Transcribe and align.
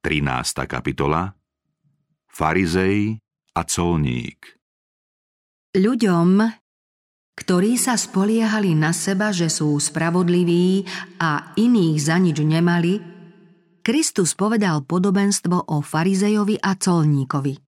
13. 0.00 0.64
kapitola 0.64 1.28
Farizej 2.24 3.20
a 3.52 3.60
colník 3.68 4.56
Ľuďom, 5.76 6.40
ktorí 7.36 7.76
sa 7.76 8.00
spoliehali 8.00 8.72
na 8.72 8.96
seba, 8.96 9.28
že 9.28 9.52
sú 9.52 9.76
spravodliví 9.76 10.88
a 11.20 11.52
iných 11.52 11.96
za 12.00 12.16
nič 12.16 12.40
nemali, 12.40 12.96
Kristus 13.84 14.32
povedal 14.32 14.88
podobenstvo 14.88 15.68
o 15.68 15.84
farizejovi 15.84 16.56
a 16.56 16.80
colníkovi. 16.80 17.69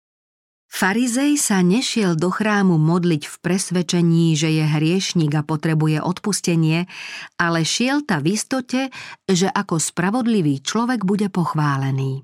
Farizej 0.68 1.40
sa 1.40 1.64
nešiel 1.64 2.12
do 2.12 2.28
chrámu 2.28 2.76
modliť 2.76 3.24
v 3.24 3.36
presvedčení, 3.40 4.36
že 4.36 4.52
je 4.52 4.64
hriešnik 4.68 5.32
a 5.32 5.42
potrebuje 5.42 6.04
odpustenie, 6.04 6.84
ale 7.40 7.64
šiel 7.64 8.04
ta 8.04 8.20
v 8.20 8.36
istote, 8.36 8.92
že 9.24 9.48
ako 9.48 9.80
spravodlivý 9.80 10.60
človek 10.60 11.08
bude 11.08 11.32
pochválený. 11.32 12.22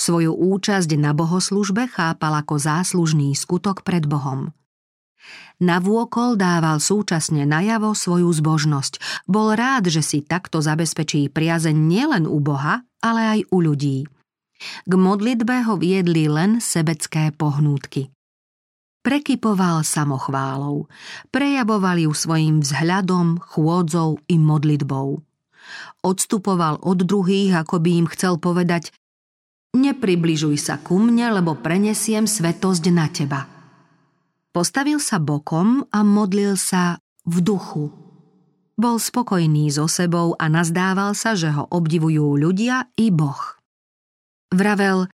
Svoju 0.00 0.32
účasť 0.32 0.96
na 0.96 1.12
bohoslužbe 1.12 1.92
chápal 1.92 2.40
ako 2.40 2.56
záslužný 2.56 3.36
skutok 3.36 3.84
pred 3.84 4.08
Bohom. 4.08 4.56
Navôkol 5.60 6.40
dával 6.40 6.80
súčasne 6.80 7.44
najavo 7.44 7.92
svoju 7.92 8.32
zbožnosť. 8.32 9.24
Bol 9.28 9.56
rád, 9.56 9.92
že 9.92 10.00
si 10.00 10.24
takto 10.24 10.64
zabezpečí 10.64 11.28
priazeň 11.28 11.76
nielen 11.76 12.24
u 12.24 12.40
Boha, 12.40 12.84
ale 13.04 13.20
aj 13.36 13.40
u 13.52 13.58
ľudí– 13.60 13.98
k 14.84 14.92
modlitbe 14.92 15.64
ho 15.68 15.76
viedli 15.76 16.26
len 16.26 16.58
sebecké 16.62 17.32
pohnútky. 17.32 18.12
Prekypoval 19.06 19.86
samochválou, 19.86 20.90
prejavoval 21.30 22.02
ju 22.02 22.10
svojim 22.10 22.58
vzhľadom, 22.58 23.38
chôdzou 23.38 24.18
i 24.26 24.34
modlitbou. 24.34 25.22
Odstupoval 26.02 26.82
od 26.82 27.06
druhých, 27.06 27.62
ako 27.62 27.78
by 27.78 27.90
im 28.02 28.06
chcel 28.10 28.38
povedať 28.42 28.90
Nepribližuj 29.76 30.56
sa 30.56 30.80
ku 30.80 30.96
mne, 30.96 31.36
lebo 31.36 31.52
prenesiem 31.54 32.24
svetosť 32.24 32.84
na 32.90 33.06
teba. 33.12 33.44
Postavil 34.56 34.96
sa 34.96 35.20
bokom 35.20 35.84
a 35.92 36.00
modlil 36.00 36.56
sa 36.56 36.96
v 37.28 37.44
duchu. 37.44 37.92
Bol 38.76 38.96
spokojný 38.96 39.68
so 39.68 39.84
sebou 39.84 40.32
a 40.40 40.48
nazdával 40.48 41.12
sa, 41.12 41.36
že 41.36 41.52
ho 41.52 41.68
obdivujú 41.68 42.40
ľudia 42.40 42.88
i 42.96 43.12
Boh. 43.12 43.55
Vravel, 44.54 45.10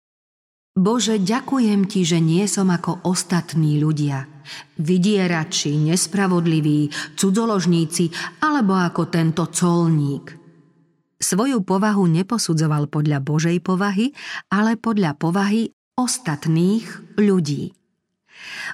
Bože, 0.72 1.20
ďakujem 1.20 1.84
ti, 1.92 2.08
že 2.08 2.24
nie 2.24 2.48
som 2.48 2.72
ako 2.72 3.04
ostatní 3.04 3.76
ľudia. 3.84 4.24
Vydierači, 4.80 5.76
nespravodliví, 5.76 6.88
cudzoložníci 7.20 8.08
alebo 8.40 8.80
ako 8.80 9.12
tento 9.12 9.52
colník. 9.52 10.32
Svoju 11.22 11.62
povahu 11.62 12.08
neposudzoval 12.10 12.90
podľa 12.90 13.22
Božej 13.22 13.62
povahy, 13.62 14.16
ale 14.50 14.80
podľa 14.80 15.14
povahy 15.20 15.70
ostatných 15.94 17.20
ľudí. 17.20 17.76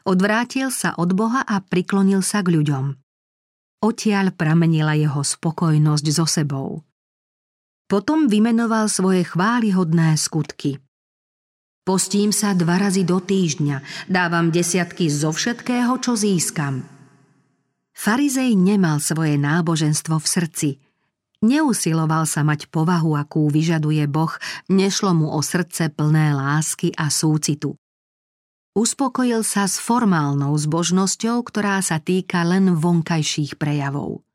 Odvrátil 0.08 0.72
sa 0.72 0.96
od 0.96 1.12
Boha 1.12 1.44
a 1.44 1.60
priklonil 1.60 2.24
sa 2.24 2.40
k 2.40 2.56
ľuďom. 2.56 2.96
Odtiaľ 3.84 4.32
pramenila 4.32 4.96
jeho 4.96 5.20
spokojnosť 5.20 6.06
so 6.08 6.24
sebou. 6.24 6.87
Potom 7.88 8.28
vymenoval 8.28 8.92
svoje 8.92 9.24
chválihodné 9.24 10.20
skutky. 10.20 10.84
Postím 11.88 12.36
sa 12.36 12.52
dva 12.52 12.84
razy 12.84 13.08
do 13.08 13.24
týždňa, 13.24 14.12
dávam 14.12 14.52
desiatky 14.52 15.08
zo 15.08 15.32
všetkého, 15.32 15.96
čo 16.04 16.20
získam. 16.20 16.84
Farizej 17.96 18.60
nemal 18.60 19.00
svoje 19.00 19.40
náboženstvo 19.40 20.20
v 20.20 20.28
srdci. 20.28 20.70
Neusiloval 21.48 22.28
sa 22.28 22.44
mať 22.44 22.68
povahu, 22.68 23.16
akú 23.16 23.48
vyžaduje 23.48 24.04
Boh, 24.12 24.36
nešlo 24.68 25.16
mu 25.16 25.32
o 25.32 25.40
srdce 25.40 25.88
plné 25.88 26.36
lásky 26.36 26.92
a 26.92 27.08
súcitu. 27.08 27.80
Uspokojil 28.76 29.48
sa 29.48 29.64
s 29.64 29.80
formálnou 29.80 30.52
zbožnosťou, 30.60 31.40
ktorá 31.40 31.80
sa 31.80 32.04
týka 32.04 32.44
len 32.44 32.76
vonkajších 32.76 33.56
prejavov. 33.56 34.27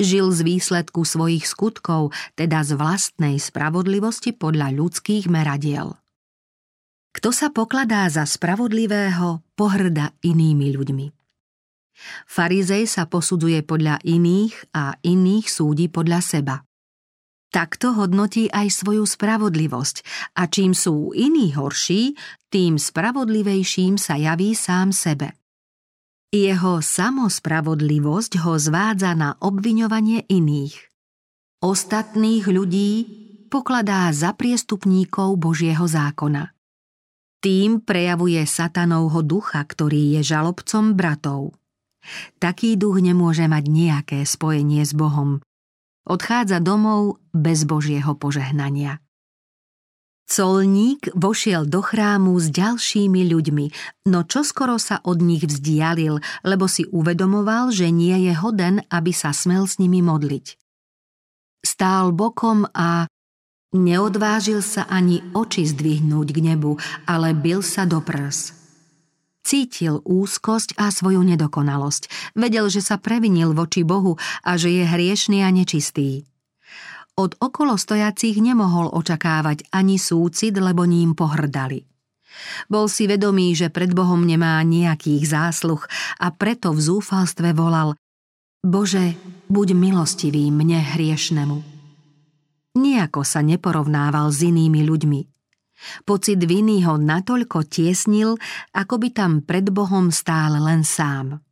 Žil 0.00 0.32
z 0.32 0.40
výsledku 0.46 1.04
svojich 1.04 1.44
skutkov, 1.44 2.14
teda 2.38 2.64
z 2.64 2.78
vlastnej 2.78 3.36
spravodlivosti 3.36 4.32
podľa 4.32 4.72
ľudských 4.72 5.28
meradiel. 5.28 5.98
Kto 7.12 7.28
sa 7.28 7.52
pokladá 7.52 8.08
za 8.08 8.24
spravodlivého, 8.24 9.44
pohrda 9.52 10.16
inými 10.24 10.72
ľuďmi. 10.72 11.06
Farizej 12.24 12.88
sa 12.88 13.04
posudzuje 13.04 13.60
podľa 13.62 14.00
iných 14.00 14.72
a 14.72 14.96
iných 15.04 15.46
súdi 15.46 15.86
podľa 15.92 16.20
seba. 16.24 16.56
Takto 17.52 17.92
hodnotí 17.92 18.48
aj 18.48 18.72
svoju 18.72 19.04
spravodlivosť 19.04 19.96
a 20.40 20.48
čím 20.48 20.72
sú 20.72 21.12
iní 21.12 21.52
horší, 21.52 22.16
tým 22.48 22.80
spravodlivejším 22.80 24.00
sa 24.00 24.16
javí 24.16 24.56
sám 24.56 24.88
sebe. 24.88 25.36
Jeho 26.32 26.80
samospravodlivosť 26.80 28.40
ho 28.40 28.56
zvádza 28.56 29.12
na 29.12 29.36
obviňovanie 29.36 30.24
iných. 30.32 30.72
Ostatných 31.60 32.48
ľudí 32.48 32.90
pokladá 33.52 34.08
za 34.16 34.32
priestupníkov 34.32 35.36
Božieho 35.36 35.84
zákona. 35.84 36.56
Tým 37.44 37.84
prejavuje 37.84 38.40
satanovho 38.48 39.20
ducha, 39.20 39.60
ktorý 39.60 40.16
je 40.16 40.20
žalobcom 40.24 40.96
bratov. 40.96 41.52
Taký 42.40 42.80
duch 42.80 43.04
nemôže 43.04 43.44
mať 43.44 43.64
nejaké 43.68 44.18
spojenie 44.24 44.88
s 44.88 44.96
Bohom. 44.96 45.44
Odchádza 46.08 46.64
domov 46.64 47.20
bez 47.36 47.68
Božieho 47.68 48.16
požehnania. 48.16 49.04
Colník 50.26 51.12
vošiel 51.12 51.68
do 51.68 51.84
chrámu 51.84 52.40
s 52.40 52.48
ďalšími 52.48 53.20
ľuďmi, 53.28 53.66
no 54.08 54.24
čoskoro 54.24 54.80
sa 54.80 55.04
od 55.04 55.20
nich 55.20 55.44
vzdialil, 55.44 56.22
lebo 56.46 56.64
si 56.70 56.88
uvedomoval, 56.88 57.68
že 57.68 57.92
nie 57.92 58.16
je 58.30 58.32
hoden, 58.32 58.80
aby 58.88 59.12
sa 59.12 59.36
smel 59.36 59.68
s 59.68 59.76
nimi 59.76 60.00
modliť. 60.00 60.56
Stál 61.62 62.10
bokom 62.16 62.66
a 62.72 63.06
neodvážil 63.76 64.64
sa 64.64 64.88
ani 64.88 65.20
oči 65.36 65.68
zdvihnúť 65.68 66.28
k 66.32 66.38
nebu, 66.42 66.80
ale 67.06 67.36
bil 67.36 67.60
sa 67.60 67.84
do 67.84 68.00
prs. 68.00 68.56
Cítil 69.42 70.00
úzkosť 70.06 70.78
a 70.78 70.94
svoju 70.94 71.18
nedokonalosť. 71.26 72.34
Vedel, 72.38 72.70
že 72.70 72.78
sa 72.78 72.96
previnil 72.96 73.52
voči 73.52 73.82
Bohu 73.82 74.14
a 74.46 74.54
že 74.54 74.70
je 74.70 74.84
hriešný 74.86 75.42
a 75.42 75.50
nečistý. 75.50 76.24
Od 77.12 77.36
okolo 77.36 77.76
stojacích 77.76 78.40
nemohol 78.40 78.88
očakávať 78.88 79.68
ani 79.68 80.00
súcit, 80.00 80.56
lebo 80.56 80.88
ním 80.88 81.12
pohrdali. 81.12 81.84
Bol 82.72 82.88
si 82.88 83.04
vedomý, 83.04 83.52
že 83.52 83.68
pred 83.68 83.92
Bohom 83.92 84.24
nemá 84.24 84.64
nejakých 84.64 85.28
zásluh 85.28 85.84
a 86.16 86.32
preto 86.32 86.72
v 86.72 86.80
zúfalstve 86.80 87.52
volal 87.52 87.92
Bože, 88.64 89.12
buď 89.52 89.68
milostivý 89.76 90.48
mne 90.48 90.80
hriešnemu. 90.96 91.58
Nijako 92.80 93.20
sa 93.26 93.44
neporovnával 93.44 94.32
s 94.32 94.48
inými 94.48 94.80
ľuďmi. 94.88 95.20
Pocit 96.06 96.40
viny 96.40 96.86
ho 96.86 96.96
natoľko 96.96 97.68
tiesnil, 97.68 98.38
ako 98.72 98.94
by 98.96 99.08
tam 99.12 99.32
pred 99.44 99.68
Bohom 99.68 100.08
stál 100.08 100.56
len 100.62 100.86
sám. 100.86 101.42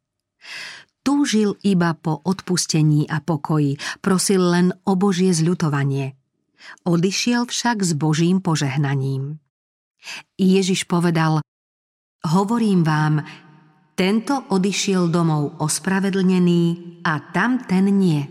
Túžil 1.01 1.57
iba 1.65 1.97
po 1.97 2.21
odpustení 2.21 3.09
a 3.09 3.25
pokoji, 3.25 3.81
prosil 4.05 4.43
len 4.53 4.67
o 4.85 4.97
Božie 5.01 5.33
zľutovanie. 5.33 6.13
Odišiel 6.85 7.49
však 7.49 7.81
s 7.81 7.97
Božím 7.97 8.45
požehnaním. 8.45 9.41
Ježiš 10.37 10.85
povedal, 10.85 11.41
hovorím 12.25 12.85
vám, 12.85 13.25
tento 13.97 14.49
odišiel 14.49 15.13
domov 15.13 15.61
ospravedlnený 15.61 16.65
a 17.05 17.33
tam 17.33 17.61
ten 17.65 17.89
nie. 17.93 18.25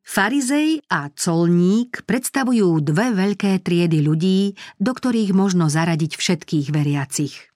Farizej 0.00 0.80
a 0.90 1.12
colník 1.12 2.02
predstavujú 2.08 2.82
dve 2.82 3.14
veľké 3.14 3.60
triedy 3.62 4.00
ľudí, 4.02 4.56
do 4.80 4.90
ktorých 4.96 5.36
možno 5.36 5.68
zaradiť 5.68 6.16
všetkých 6.16 6.72
veriacich. 6.72 7.49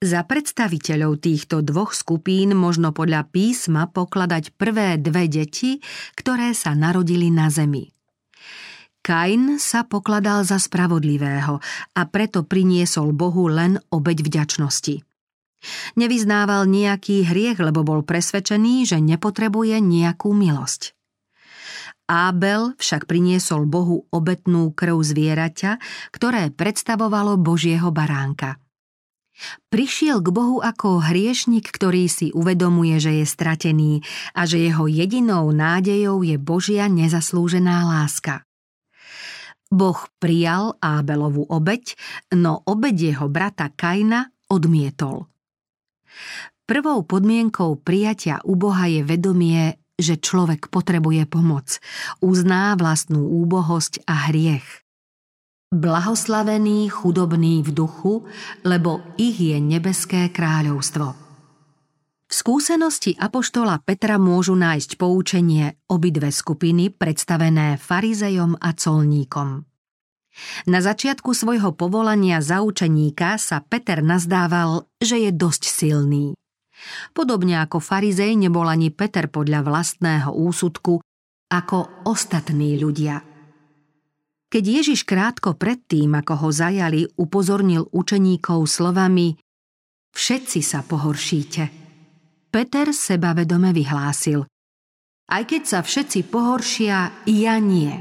Za 0.00 0.24
predstaviteľov 0.24 1.20
týchto 1.20 1.60
dvoch 1.60 1.92
skupín 1.92 2.56
možno 2.56 2.96
podľa 2.96 3.28
písma 3.28 3.84
pokladať 3.92 4.56
prvé 4.56 4.96
dve 4.96 5.28
deti, 5.28 5.76
ktoré 6.16 6.56
sa 6.56 6.72
narodili 6.72 7.28
na 7.28 7.52
zemi. 7.52 7.92
Kain 9.04 9.60
sa 9.60 9.84
pokladal 9.84 10.44
za 10.44 10.56
spravodlivého 10.56 11.60
a 11.96 12.02
preto 12.08 12.44
priniesol 12.44 13.12
Bohu 13.12 13.48
len 13.48 13.76
obeď 13.92 14.24
vďačnosti. 14.24 15.04
Nevyznával 16.00 16.64
nejaký 16.64 17.28
hriech, 17.28 17.60
lebo 17.60 17.84
bol 17.84 18.00
presvedčený, 18.00 18.88
že 18.88 19.04
nepotrebuje 19.04 19.84
nejakú 19.84 20.32
milosť. 20.32 20.96
Ábel 22.08 22.72
však 22.80 23.04
priniesol 23.04 23.68
Bohu 23.68 24.08
obetnú 24.08 24.72
krv 24.72 24.96
zvieraťa, 24.96 25.76
ktoré 26.08 26.48
predstavovalo 26.48 27.36
Božieho 27.36 27.92
baránka– 27.92 28.56
Prišiel 29.72 30.20
k 30.20 30.28
Bohu 30.28 30.58
ako 30.60 31.00
hriešnik, 31.00 31.68
ktorý 31.70 32.10
si 32.10 32.28
uvedomuje, 32.34 33.00
že 33.00 33.22
je 33.22 33.26
stratený 33.26 33.92
a 34.36 34.44
že 34.44 34.60
jeho 34.60 34.84
jedinou 34.90 35.48
nádejou 35.54 36.20
je 36.26 36.36
Božia 36.36 36.86
nezaslúžená 36.90 37.88
láska. 37.88 38.44
Boh 39.70 40.02
prijal 40.18 40.74
Ábelovú 40.82 41.46
obeď, 41.46 41.94
no 42.34 42.66
obeď 42.66 43.14
jeho 43.14 43.26
brata 43.30 43.70
Kaina 43.70 44.26
odmietol. 44.50 45.30
Prvou 46.66 47.06
podmienkou 47.06 47.78
prijatia 47.78 48.42
u 48.42 48.58
Boha 48.58 48.90
je 48.90 49.06
vedomie, 49.06 49.78
že 49.94 50.18
človek 50.18 50.72
potrebuje 50.72 51.28
pomoc, 51.30 51.78
uzná 52.18 52.74
vlastnú 52.74 53.26
úbohosť 53.46 54.06
a 54.10 54.30
hriech. 54.30 54.79
Blahoslavený 55.70 56.90
chudobný 56.90 57.62
v 57.62 57.70
duchu, 57.70 58.26
lebo 58.66 59.06
ich 59.14 59.38
je 59.38 59.54
nebeské 59.62 60.26
kráľovstvo. 60.34 61.14
V 62.26 62.32
skúsenosti 62.34 63.14
apoštola 63.14 63.78
Petra 63.78 64.18
môžu 64.18 64.58
nájsť 64.58 64.98
poučenie 64.98 65.78
obidve 65.86 66.34
skupiny 66.34 66.90
predstavené 66.90 67.78
farizejom 67.78 68.58
a 68.58 68.74
colníkom. 68.74 69.62
Na 70.66 70.82
začiatku 70.82 71.30
svojho 71.30 71.70
povolania 71.78 72.42
za 72.42 72.66
učeníka 72.66 73.38
sa 73.38 73.62
Peter 73.62 74.02
nazdával, 74.02 74.90
že 74.98 75.22
je 75.22 75.30
dosť 75.30 75.62
silný. 75.70 76.34
Podobne 77.14 77.62
ako 77.62 77.78
farizej 77.78 78.34
nebol 78.34 78.66
ani 78.66 78.90
Peter 78.90 79.30
podľa 79.30 79.62
vlastného 79.62 80.34
úsudku 80.34 80.98
ako 81.46 82.06
ostatní 82.10 82.74
ľudia. 82.74 83.29
Keď 84.50 84.64
Ježiš 84.66 85.06
krátko 85.06 85.54
predtým, 85.54 86.10
ako 86.18 86.34
ho 86.42 86.48
zajali, 86.50 87.06
upozornil 87.14 87.86
učeníkov 87.94 88.66
slovami 88.66 89.38
Všetci 90.10 90.60
sa 90.66 90.82
pohoršíte. 90.82 91.62
Peter 92.50 92.90
sebavedome 92.90 93.70
vyhlásil 93.70 94.42
Aj 95.30 95.42
keď 95.46 95.62
sa 95.62 95.78
všetci 95.86 96.26
pohoršia, 96.26 97.22
ja 97.30 97.56
nie. 97.62 97.94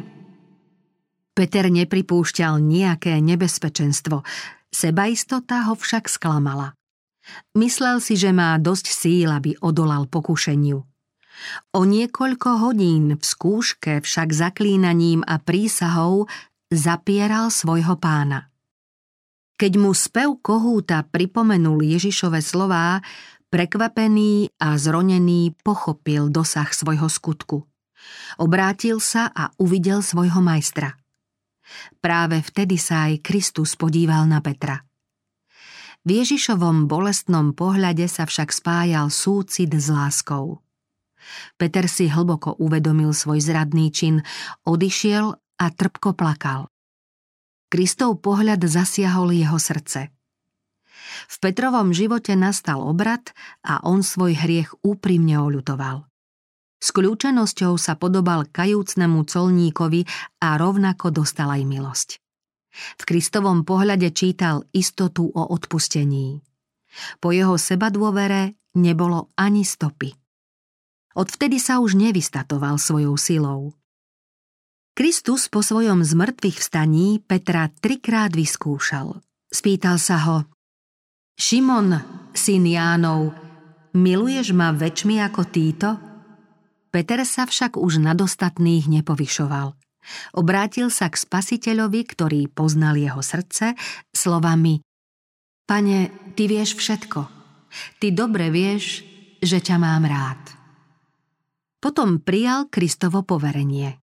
Peter 1.37 1.69
nepripúšťal 1.69 2.57
nejaké 2.57 3.21
nebezpečenstvo, 3.21 4.25
sebaistota 4.73 5.69
ho 5.69 5.77
však 5.77 6.09
sklamala. 6.09 6.73
Myslel 7.53 8.01
si, 8.01 8.17
že 8.17 8.33
má 8.33 8.57
dosť 8.57 8.89
síl, 8.89 9.29
aby 9.29 9.53
odolal 9.61 10.09
pokušeniu. 10.09 10.81
O 11.71 11.87
niekoľko 11.87 12.49
hodín 12.67 13.15
v 13.15 13.23
skúške 13.23 14.03
však 14.03 14.29
zaklínaním 14.35 15.23
a 15.23 15.39
prísahou 15.39 16.27
zapieral 16.69 17.49
svojho 17.49 17.95
pána. 17.97 18.51
Keď 19.59 19.73
mu 19.75 19.91
spev 19.91 20.39
kohúta 20.39 21.03
pripomenul 21.03 21.83
Ježišove 21.83 22.39
slová, 22.39 23.03
prekvapený 23.51 24.55
a 24.61 24.79
zronený 24.79 25.57
pochopil 25.65 26.31
dosah 26.31 26.69
svojho 26.71 27.11
skutku. 27.11 27.67
Obrátil 28.39 29.03
sa 29.03 29.27
a 29.27 29.51
uvidel 29.59 29.99
svojho 29.99 30.39
majstra. 30.39 30.95
Práve 31.99 32.39
vtedy 32.39 32.79
sa 32.79 33.11
aj 33.11 33.19
Kristus 33.19 33.75
podíval 33.75 34.25
na 34.25 34.39
Petra– 34.39 34.79
v 36.07 36.23
Ježišovom 36.23 36.87
bolestnom 36.87 37.51
pohľade 37.51 38.07
sa 38.07 38.23
však 38.23 38.55
spájal 38.55 39.11
súcit 39.11 39.67
s 39.67 39.91
láskou. 39.91 40.63
Peter 41.59 41.85
si 41.85 42.07
hlboko 42.07 42.55
uvedomil 42.57 43.11
svoj 43.13 43.39
zradný 43.43 43.91
čin, 43.91 44.23
odišiel 44.63 45.35
a 45.59 45.65
trpko 45.69 46.15
plakal. 46.15 46.71
Kristov 47.69 48.25
pohľad 48.25 48.65
zasiahol 48.65 49.35
jeho 49.35 49.61
srdce. 49.61 50.09
V 51.29 51.35
Petrovom 51.37 51.93
živote 51.93 52.33
nastal 52.33 52.81
obrad 52.81 53.33
a 53.61 53.81
on 53.85 54.01
svoj 54.01 54.33
hriech 54.33 54.73
úprimne 54.81 55.37
oľutoval. 55.37 56.09
S 56.79 56.95
kľúčenosťou 56.95 57.75
sa 57.75 57.99
podobal 57.99 58.47
kajúcnemu 58.47 59.19
colníkovi 59.27 60.07
a 60.39 60.55
rovnako 60.55 61.11
dostal 61.11 61.51
aj 61.51 61.63
milosť. 61.67 62.09
V 62.71 63.03
Kristovom 63.03 63.67
pohľade 63.67 64.09
čítal 64.15 64.63
istotu 64.71 65.27
o 65.27 65.43
odpustení. 65.51 66.39
Po 67.19 67.35
jeho 67.35 67.59
sebadôvere 67.59 68.55
nebolo 68.79 69.35
ani 69.35 69.67
stopy. 69.67 70.15
Odvtedy 71.19 71.59
sa 71.59 71.83
už 71.83 71.99
nevystatoval 71.99 72.79
svojou 72.79 73.19
silou. 73.19 73.75
Kristus 74.95 75.51
po 75.51 75.59
svojom 75.59 75.99
zmrtvých 75.99 76.63
vstaní 76.63 77.19
Petra 77.19 77.67
trikrát 77.67 78.31
vyskúšal. 78.31 79.19
Spýtal 79.51 79.99
sa 79.99 80.23
ho, 80.23 80.37
Šimon, 81.35 81.99
syn 82.35 82.67
Jánov, 82.67 83.35
miluješ 83.95 84.51
ma 84.55 84.71
väčšmi 84.71 85.19
ako 85.23 85.41
títo? 85.47 85.89
Peter 86.91 87.23
sa 87.23 87.47
však 87.47 87.79
už 87.79 87.99
nad 88.03 88.19
ostatných 88.19 88.87
nepovyšoval. 88.91 89.75
Obrátil 90.35 90.91
sa 90.91 91.07
k 91.07 91.15
spasiteľovi, 91.15 92.01
ktorý 92.07 92.47
poznal 92.51 92.95
jeho 92.99 93.19
srdce, 93.19 93.75
slovami 94.11 94.83
Pane, 95.63 96.33
ty 96.33 96.49
vieš 96.49 96.75
všetko. 96.75 97.19
Ty 98.01 98.07
dobre 98.09 98.49
vieš, 98.49 99.05
že 99.37 99.61
ťa 99.61 99.77
mám 99.77 100.03
rád. 100.03 100.58
Potom 101.79 102.19
prijal 102.19 102.67
Kristovo 102.67 103.23
poverenie. 103.23 104.03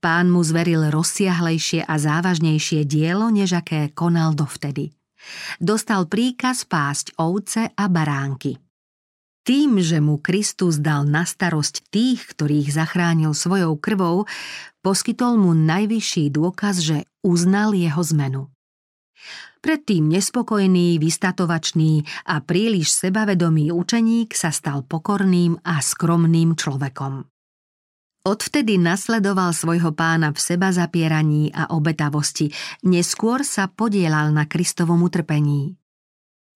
Pán 0.00 0.32
mu 0.32 0.40
zveril 0.40 0.88
rozsiahlejšie 0.88 1.86
a 1.86 1.94
závažnejšie 2.00 2.88
dielo, 2.88 3.28
než 3.28 3.60
aké 3.60 3.92
konal 3.92 4.32
dovtedy. 4.32 4.90
Dostal 5.60 6.08
príkaz 6.08 6.64
pásť 6.64 7.12
ovce 7.20 7.68
a 7.76 7.84
baránky. 7.92 8.56
Tým, 9.40 9.80
že 9.80 10.00
mu 10.04 10.20
Kristus 10.20 10.80
dal 10.80 11.08
na 11.08 11.24
starosť 11.24 11.88
tých, 11.88 12.28
ktorých 12.36 12.72
zachránil 12.72 13.32
svojou 13.32 13.76
krvou, 13.80 14.28
poskytol 14.84 15.40
mu 15.40 15.56
najvyšší 15.56 16.32
dôkaz, 16.32 16.84
že 16.84 17.08
uznal 17.24 17.72
jeho 17.72 18.00
zmenu. 18.16 18.52
Predtým 19.60 20.08
nespokojný, 20.08 20.96
vystatovačný 20.96 22.04
a 22.28 22.40
príliš 22.40 22.96
sebavedomý 22.96 23.68
učeník 23.72 24.32
sa 24.32 24.48
stal 24.48 24.84
pokorným 24.84 25.60
a 25.60 25.84
skromným 25.84 26.56
človekom. 26.56 27.28
Odvtedy 28.20 28.76
nasledoval 28.76 29.56
svojho 29.56 29.96
pána 29.96 30.28
v 30.36 30.38
seba 30.40 30.68
zapieraní 30.68 31.48
a 31.56 31.72
obetavosti, 31.72 32.52
neskôr 32.84 33.40
sa 33.40 33.64
podielal 33.64 34.28
na 34.36 34.44
Kristovom 34.44 35.00
utrpení. 35.00 35.80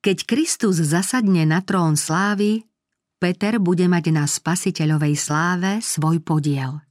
Keď 0.05 0.29
Kristus 0.29 0.85
zasadne 0.85 1.49
na 1.49 1.65
trón 1.65 1.97
slávy, 1.97 2.69
Peter 3.17 3.57
bude 3.57 3.89
mať 3.89 4.13
na 4.13 4.29
spasiteľovej 4.29 5.17
sláve 5.17 5.81
svoj 5.81 6.21
podiel. 6.21 6.84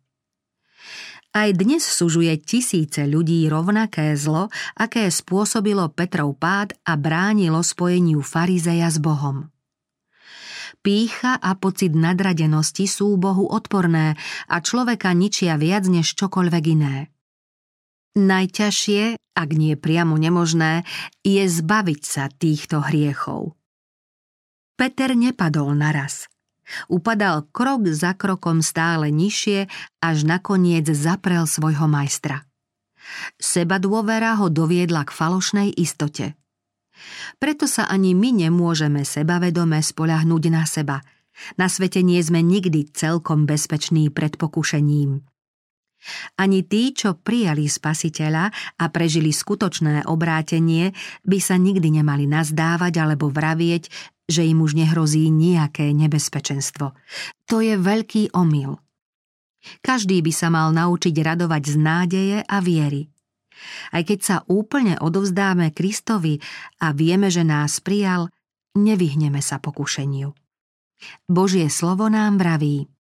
Aj 1.34 1.50
dnes 1.50 1.82
sužuje 1.82 2.38
tisíce 2.38 3.10
ľudí 3.10 3.50
rovnaké 3.50 4.14
zlo, 4.14 4.54
aké 4.78 5.10
spôsobilo 5.10 5.90
Petrov 5.90 6.38
pád 6.38 6.78
a 6.86 6.94
bránilo 6.94 7.66
spojeniu 7.66 8.22
farizeja 8.22 8.86
s 8.86 9.02
Bohom. 9.02 9.50
Pícha 10.86 11.42
a 11.42 11.58
pocit 11.58 11.98
nadradenosti 11.98 12.86
sú 12.86 13.18
Bohu 13.18 13.50
odporné 13.50 14.14
a 14.46 14.62
človeka 14.62 15.10
ničia 15.18 15.58
viac 15.58 15.90
než 15.90 16.14
čokoľvek 16.14 16.64
iné. 16.70 17.10
Najťažšie, 18.14 19.18
ak 19.34 19.50
nie 19.58 19.74
priamo 19.74 20.14
nemožné, 20.22 20.86
je 21.26 21.50
zbaviť 21.50 22.02
sa 22.06 22.30
týchto 22.30 22.78
hriechov. 22.86 23.58
Peter 24.78 25.18
nepadol 25.18 25.74
naraz. 25.74 26.30
Upadal 26.88 27.48
krok 27.52 27.92
za 27.92 28.16
krokom 28.16 28.64
stále 28.64 29.12
nižšie, 29.12 29.68
až 30.00 30.18
nakoniec 30.24 30.88
zaprel 30.92 31.44
svojho 31.48 31.86
majstra. 31.92 32.48
Seba 33.36 33.80
dôvera 33.84 34.40
ho 34.40 34.48
doviedla 34.48 35.04
k 35.04 35.12
falošnej 35.12 35.76
istote. 35.76 36.40
Preto 37.42 37.68
sa 37.68 37.90
ani 37.90 38.16
my 38.16 38.48
nemôžeme 38.48 39.04
sebavedome 39.04 39.82
spoľahnúť 39.84 40.44
na 40.48 40.64
seba. 40.64 41.04
Na 41.60 41.68
svete 41.68 42.06
nie 42.06 42.22
sme 42.22 42.46
nikdy 42.46 42.94
celkom 42.94 43.50
bezpeční 43.50 44.14
pred 44.14 44.38
pokušením. 44.38 45.33
Ani 46.36 46.68
tí, 46.68 46.92
čo 46.92 47.16
prijali 47.16 47.68
spasiteľa 47.68 48.46
a 48.80 48.86
prežili 48.92 49.32
skutočné 49.32 50.08
obrátenie, 50.08 50.92
by 51.24 51.40
sa 51.40 51.56
nikdy 51.56 52.04
nemali 52.04 52.28
nazdávať 52.28 52.94
alebo 53.00 53.32
vravieť, 53.32 53.88
že 54.28 54.48
im 54.48 54.64
už 54.64 54.76
nehrozí 54.76 55.28
nejaké 55.28 55.92
nebezpečenstvo. 55.92 56.96
To 57.52 57.58
je 57.60 57.76
veľký 57.76 58.36
omyl. 58.36 58.80
Každý 59.80 60.20
by 60.20 60.32
sa 60.36 60.52
mal 60.52 60.76
naučiť 60.76 61.16
radovať 61.16 61.64
z 61.64 61.76
nádeje 61.80 62.38
a 62.44 62.58
viery. 62.60 63.08
Aj 63.96 64.04
keď 64.04 64.20
sa 64.20 64.38
úplne 64.52 65.00
odovzdáme 65.00 65.72
Kristovi 65.72 66.36
a 66.84 66.92
vieme, 66.92 67.32
že 67.32 67.48
nás 67.48 67.80
prijal, 67.80 68.28
nevyhneme 68.76 69.40
sa 69.40 69.64
pokušeniu. 69.64 70.36
Božie 71.28 71.68
slovo 71.72 72.12
nám 72.12 72.40
vraví– 72.40 72.88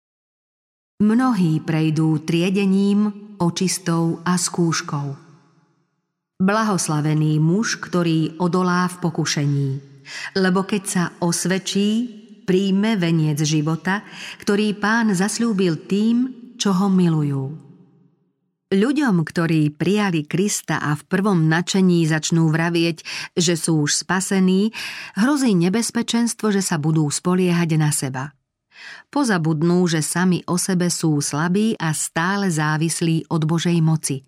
Mnohí 1.02 1.58
prejdú 1.66 2.22
triedením, 2.22 3.34
očistou 3.42 4.22
a 4.22 4.38
skúškou. 4.38 5.18
Blahoslavený 6.38 7.42
muž, 7.42 7.82
ktorý 7.82 8.38
odolá 8.38 8.86
v 8.86 9.10
pokušení, 9.10 9.70
lebo 10.38 10.62
keď 10.62 10.84
sa 10.86 11.04
osvedčí, 11.18 12.06
príjme 12.46 13.02
veniec 13.02 13.42
života, 13.42 14.06
ktorý 14.46 14.78
pán 14.78 15.18
zasľúbil 15.18 15.90
tým, 15.90 16.18
čo 16.62 16.70
ho 16.70 16.86
milujú. 16.86 17.50
Ľuďom, 18.70 19.26
ktorí 19.26 19.74
prijali 19.74 20.30
Krista 20.30 20.86
a 20.86 20.94
v 20.94 21.02
prvom 21.10 21.50
načení 21.50 22.06
začnú 22.06 22.54
vravieť, 22.54 23.02
že 23.34 23.58
sú 23.58 23.90
už 23.90 24.06
spasení, 24.06 24.70
hrozí 25.18 25.58
nebezpečenstvo, 25.58 26.54
že 26.54 26.62
sa 26.62 26.78
budú 26.78 27.10
spoliehať 27.10 27.70
na 27.82 27.90
seba. 27.90 28.38
Pozabudnú, 29.14 29.86
že 29.86 30.00
sami 30.04 30.42
o 30.48 30.56
sebe 30.56 30.90
sú 30.90 31.20
slabí 31.20 31.76
a 31.78 31.92
stále 31.92 32.50
závislí 32.50 33.30
od 33.30 33.44
Božej 33.46 33.78
moci. 33.84 34.24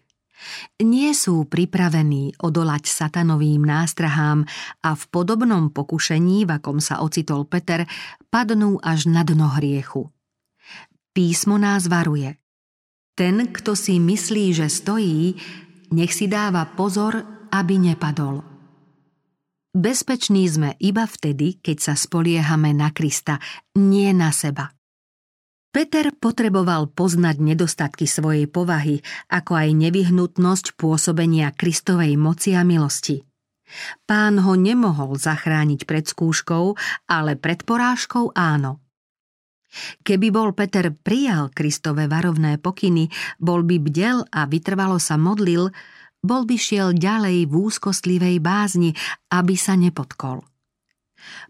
Nie 0.84 1.16
sú 1.16 1.48
pripravení 1.48 2.36
odolať 2.44 2.92
satanovým 2.92 3.64
nástrahám 3.64 4.44
a 4.84 4.92
v 4.92 5.04
podobnom 5.08 5.72
pokušení, 5.72 6.44
v 6.44 6.60
akom 6.60 6.84
sa 6.84 7.00
ocitol 7.00 7.48
Peter, 7.48 7.88
padnú 8.28 8.76
až 8.84 9.08
na 9.08 9.24
dno 9.24 9.48
hriechu. 9.56 10.12
Písmo 11.16 11.56
nás 11.56 11.88
varuje– 11.88 12.36
ten, 13.14 13.54
kto 13.54 13.78
si 13.78 14.02
myslí, 14.02 14.58
že 14.58 14.74
stojí, 14.74 15.38
nech 15.94 16.10
si 16.10 16.26
dáva 16.26 16.66
pozor, 16.66 17.22
aby 17.54 17.78
nepadol. 17.78 18.53
Bezpeční 19.74 20.46
sme 20.46 20.78
iba 20.78 21.10
vtedy, 21.10 21.58
keď 21.58 21.78
sa 21.82 21.94
spoliehame 21.98 22.78
na 22.78 22.94
Krista, 22.94 23.42
nie 23.74 24.14
na 24.14 24.30
seba. 24.30 24.70
Peter 25.74 26.14
potreboval 26.14 26.94
poznať 26.94 27.42
nedostatky 27.42 28.06
svojej 28.06 28.46
povahy, 28.46 29.02
ako 29.34 29.58
aj 29.58 29.70
nevyhnutnosť 29.74 30.78
pôsobenia 30.78 31.50
Kristovej 31.58 32.14
moci 32.22 32.54
a 32.54 32.62
milosti. 32.62 33.26
Pán 34.06 34.46
ho 34.46 34.54
nemohol 34.54 35.18
zachrániť 35.18 35.90
pred 35.90 36.06
skúškou, 36.06 36.78
ale 37.10 37.34
pred 37.34 37.66
porážkou 37.66 38.38
áno. 38.38 38.78
Keby 40.06 40.30
bol 40.30 40.54
Peter 40.54 40.94
prijal 40.94 41.50
Kristové 41.50 42.06
varovné 42.06 42.62
pokyny, 42.62 43.10
bol 43.42 43.66
by 43.66 43.82
bdel 43.82 44.22
a 44.30 44.46
vytrvalo 44.46 45.02
sa 45.02 45.18
modlil, 45.18 45.74
bol 46.24 46.48
by 46.48 46.56
šiel 46.56 46.96
ďalej 46.96 47.46
v 47.46 47.54
úzkostlivej 47.54 48.40
bázni, 48.40 48.96
aby 49.30 49.60
sa 49.60 49.76
nepotkol. 49.76 50.42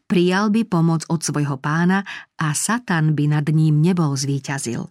Prijal 0.06 0.50
by 0.54 0.68
pomoc 0.68 1.06
od 1.10 1.22
svojho 1.22 1.58
pána 1.58 2.06
a 2.38 2.54
Satan 2.54 3.18
by 3.18 3.40
nad 3.40 3.46
ním 3.50 3.82
nebol 3.82 4.14
zvíťazil. 4.14 4.90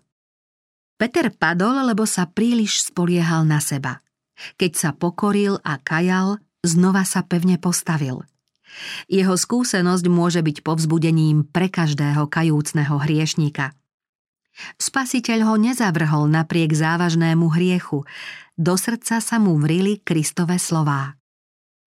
Peter 0.98 1.34
padol, 1.34 1.82
lebo 1.86 2.06
sa 2.06 2.30
príliš 2.30 2.90
spoliehal 2.90 3.42
na 3.42 3.58
seba. 3.58 4.02
Keď 4.58 4.72
sa 4.74 4.90
pokoril 4.94 5.58
a 5.62 5.78
kajal, 5.78 6.38
znova 6.62 7.02
sa 7.02 7.26
pevne 7.26 7.58
postavil– 7.58 8.22
jeho 9.08 9.36
skúsenosť 9.36 10.04
môže 10.08 10.40
byť 10.40 10.64
povzbudením 10.64 11.44
pre 11.48 11.68
každého 11.68 12.28
kajúcneho 12.28 12.96
hriešníka. 12.96 13.76
Spasiteľ 14.76 15.48
ho 15.48 15.54
nezavrhol 15.56 16.28
napriek 16.28 16.76
závažnému 16.76 17.48
hriechu. 17.56 18.04
Do 18.62 18.78
srdca 18.78 19.18
sa 19.18 19.42
mu 19.42 19.58
vrili 19.58 19.98
Kristové 20.06 20.54
slová. 20.62 21.18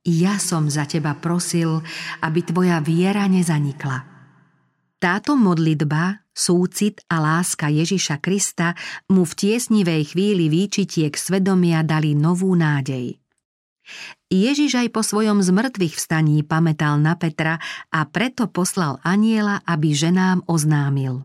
Ja 0.03 0.35
som 0.43 0.67
za 0.67 0.83
teba 0.83 1.15
prosil, 1.15 1.79
aby 2.19 2.43
tvoja 2.43 2.83
viera 2.83 3.31
nezanikla. 3.31 4.03
Táto 4.99 5.39
modlitba, 5.39 6.27
súcit 6.35 6.99
a 7.07 7.23
láska 7.23 7.71
Ježiša 7.71 8.19
Krista 8.19 8.75
mu 9.07 9.23
v 9.23 9.33
tiesnivej 9.39 10.11
chvíli 10.11 10.51
výčitiek 10.51 11.15
svedomia 11.15 11.79
dali 11.79 12.11
novú 12.11 12.51
nádej. 12.59 13.23
Ježiš 14.27 14.75
aj 14.75 14.91
po 14.91 14.99
svojom 14.99 15.39
zmrtvých 15.39 15.95
vstaní 15.95 16.43
pamätal 16.43 16.99
na 16.99 17.15
Petra 17.15 17.55
a 17.87 18.03
preto 18.03 18.51
poslal 18.51 18.99
aniela, 18.99 19.63
aby 19.63 19.95
ženám 19.95 20.43
oznámil. 20.51 21.23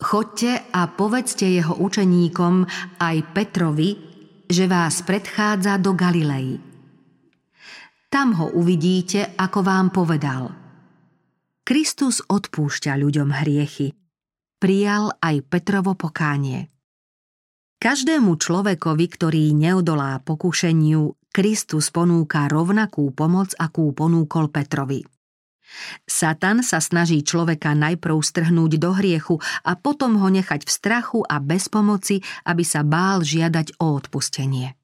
Chodte 0.00 0.70
a 0.70 0.86
povedzte 0.86 1.44
jeho 1.44 1.76
učeníkom 1.76 2.64
aj 3.02 3.16
Petrovi, 3.34 4.09
že 4.50 4.66
vás 4.66 5.06
predchádza 5.06 5.78
do 5.78 5.94
Galilei. 5.94 6.58
Tam 8.10 8.34
ho 8.34 8.50
uvidíte, 8.50 9.38
ako 9.38 9.62
vám 9.62 9.94
povedal. 9.94 10.50
Kristus 11.62 12.18
odpúšťa 12.26 12.98
ľuďom 12.98 13.30
hriechy. 13.30 13.94
Prijal 14.58 15.14
aj 15.22 15.46
Petrovo 15.46 15.94
pokánie. 15.94 16.66
Každému 17.78 18.34
človekovi, 18.36 19.06
ktorý 19.06 19.54
neodolá 19.54 20.18
pokušeniu, 20.26 21.14
Kristus 21.30 21.94
ponúka 21.94 22.50
rovnakú 22.50 23.14
pomoc, 23.14 23.54
akú 23.54 23.94
ponúkol 23.94 24.50
Petrovi. 24.50 25.06
Satan 26.04 26.66
sa 26.66 26.82
snaží 26.82 27.22
človeka 27.22 27.72
najprv 27.78 28.18
strhnúť 28.18 28.72
do 28.76 28.90
hriechu 28.94 29.36
a 29.62 29.78
potom 29.78 30.18
ho 30.18 30.28
nechať 30.28 30.66
v 30.66 30.70
strachu 30.70 31.20
a 31.24 31.38
bez 31.38 31.70
pomoci, 31.70 32.20
aby 32.44 32.64
sa 32.66 32.82
bál 32.82 33.22
žiadať 33.22 33.78
o 33.78 33.94
odpustenie. 33.94 34.74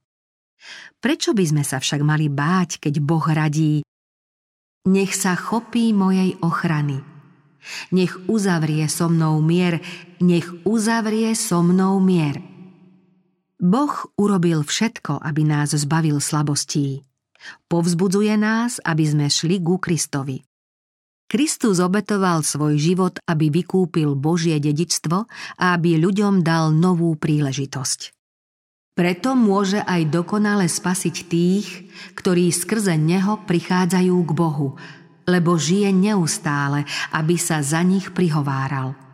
Prečo 0.99 1.37
by 1.37 1.45
sme 1.47 1.63
sa 1.63 1.79
však 1.79 2.01
mali 2.03 2.27
báť, 2.27 2.83
keď 2.83 2.95
Boh 3.03 3.23
radí 3.23 3.87
Nech 4.87 5.19
sa 5.19 5.35
chopí 5.35 5.91
mojej 5.91 6.39
ochrany. 6.47 7.03
Nech 7.91 8.15
uzavrie 8.31 8.87
so 8.87 9.11
mnou 9.11 9.43
mier, 9.43 9.83
nech 10.23 10.47
uzavrie 10.63 11.35
so 11.35 11.67
mnou 11.67 11.99
mier. 11.99 12.39
Boh 13.59 13.95
urobil 14.15 14.63
všetko, 14.63 15.19
aby 15.19 15.43
nás 15.43 15.75
zbavil 15.75 16.23
slabostí. 16.23 17.03
Povzbudzuje 17.67 18.39
nás, 18.39 18.79
aby 18.87 19.05
sme 19.11 19.27
šli 19.27 19.59
ku 19.59 19.83
Kristovi. 19.83 20.39
Kristus 21.27 21.83
obetoval 21.83 22.47
svoj 22.47 22.79
život, 22.79 23.19
aby 23.27 23.51
vykúpil 23.51 24.15
Božie 24.15 24.63
dedičstvo 24.63 25.27
a 25.59 25.65
aby 25.75 25.99
ľuďom 25.99 26.47
dal 26.47 26.71
novú 26.71 27.19
príležitosť. 27.19 28.15
Preto 28.97 29.37
môže 29.37 29.83
aj 29.83 30.09
dokonale 30.09 30.71
spasiť 30.71 31.17
tých, 31.29 31.69
ktorí 32.17 32.49
skrze 32.49 32.97
Neho 32.97 33.43
prichádzajú 33.45 34.17
k 34.25 34.31
Bohu, 34.33 34.79
lebo 35.29 35.59
žije 35.59 35.93
neustále, 35.93 36.87
aby 37.13 37.37
sa 37.37 37.61
za 37.61 37.83
nich 37.83 38.15
prihováral– 38.15 38.97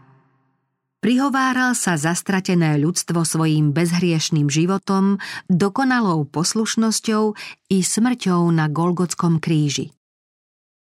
Prihováral 1.02 1.74
sa 1.74 1.98
zastratené 1.98 2.78
ľudstvo 2.78 3.26
svojim 3.26 3.74
bezhriešným 3.74 4.46
životom, 4.46 5.18
dokonalou 5.50 6.30
poslušnosťou 6.30 7.34
i 7.74 7.82
smrťou 7.82 8.46
na 8.54 8.70
Golgotskom 8.70 9.42
kríži. 9.42 9.90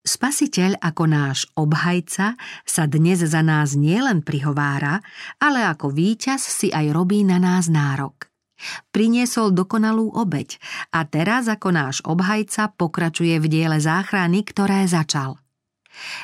Spasiteľ 0.01 0.81
ako 0.81 1.05
náš 1.05 1.45
obhajca 1.55 2.41
sa 2.65 2.85
dnes 2.89 3.21
za 3.21 3.45
nás 3.45 3.77
nielen 3.77 4.25
prihovára, 4.25 5.05
ale 5.37 5.61
ako 5.61 5.93
víťaz 5.93 6.41
si 6.41 6.73
aj 6.73 6.89
robí 6.91 7.21
na 7.21 7.37
nás 7.37 7.69
nárok. 7.69 8.33
Priniesol 8.93 9.53
dokonalú 9.57 10.13
obeď 10.13 10.61
a 10.93 11.05
teraz 11.09 11.49
ako 11.49 11.69
náš 11.73 11.97
obhajca 12.05 12.73
pokračuje 12.77 13.41
v 13.41 13.47
diele 13.49 13.81
záchrany, 13.81 14.45
ktoré 14.45 14.89
začal– 14.89 15.37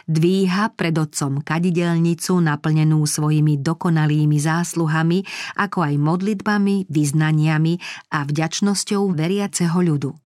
Dvíha 0.07 0.73
pred 0.73 0.95
otcom 0.97 1.43
kadidelnicu 1.43 2.39
naplnenú 2.39 3.05
svojimi 3.05 3.61
dokonalými 3.61 4.39
zásluhami, 4.39 5.27
ako 5.59 5.79
aj 5.85 5.95
modlitbami, 6.01 6.89
vyznaniami 6.89 7.75
a 8.15 8.25
vďačnosťou 8.25 9.13
veriaceho 9.13 9.77
ľudu. 9.77 10.26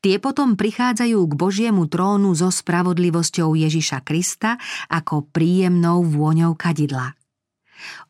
Tie 0.00 0.22
potom 0.22 0.54
prichádzajú 0.54 1.18
k 1.26 1.32
Božiemu 1.34 1.90
trónu 1.90 2.32
so 2.38 2.50
spravodlivosťou 2.50 3.58
Ježiša 3.58 4.06
Krista 4.06 4.60
ako 4.90 5.30
príjemnou 5.30 6.06
vôňou 6.06 6.54
kadidla. 6.54 7.18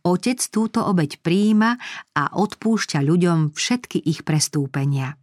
Otec 0.06 0.38
túto 0.52 0.86
obeď 0.86 1.18
príjima 1.18 1.75
a 2.14 2.30
odpúšťa 2.30 3.02
ľuďom 3.02 3.56
všetky 3.56 3.98
ich 4.06 4.22
prestúpenia. 4.22 5.18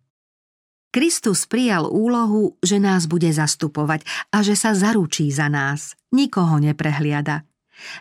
Kristus 0.94 1.50
prijal 1.50 1.90
úlohu, 1.90 2.60
že 2.62 2.78
nás 2.78 3.10
bude 3.10 3.32
zastupovať 3.34 4.06
a 4.30 4.46
že 4.46 4.54
sa 4.54 4.78
zaručí 4.78 5.26
za 5.34 5.50
nás. 5.50 5.98
Nikoho 6.14 6.62
neprehliada. 6.62 7.50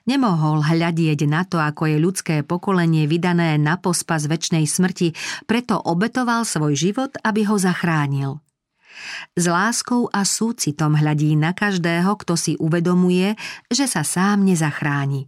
Nemohol 0.07 0.63
hľadieť 0.63 1.27
na 1.27 1.43
to, 1.47 1.59
ako 1.59 1.91
je 1.91 1.97
ľudské 1.99 2.35
pokolenie 2.43 3.07
vydané 3.11 3.59
na 3.59 3.79
pospas 3.79 4.25
väčšnej 4.27 4.67
smrti, 4.67 5.15
preto 5.47 5.79
obetoval 5.79 6.47
svoj 6.47 6.75
život, 6.75 7.13
aby 7.23 7.47
ho 7.47 7.57
zachránil. 7.59 8.39
S 9.35 9.45
láskou 9.49 10.07
a 10.13 10.23
súcitom 10.23 10.95
hľadí 10.95 11.35
na 11.35 11.57
každého, 11.57 12.13
kto 12.21 12.37
si 12.37 12.53
uvedomuje, 12.61 13.35
že 13.73 13.89
sa 13.89 14.05
sám 14.05 14.45
nezachráni. 14.45 15.27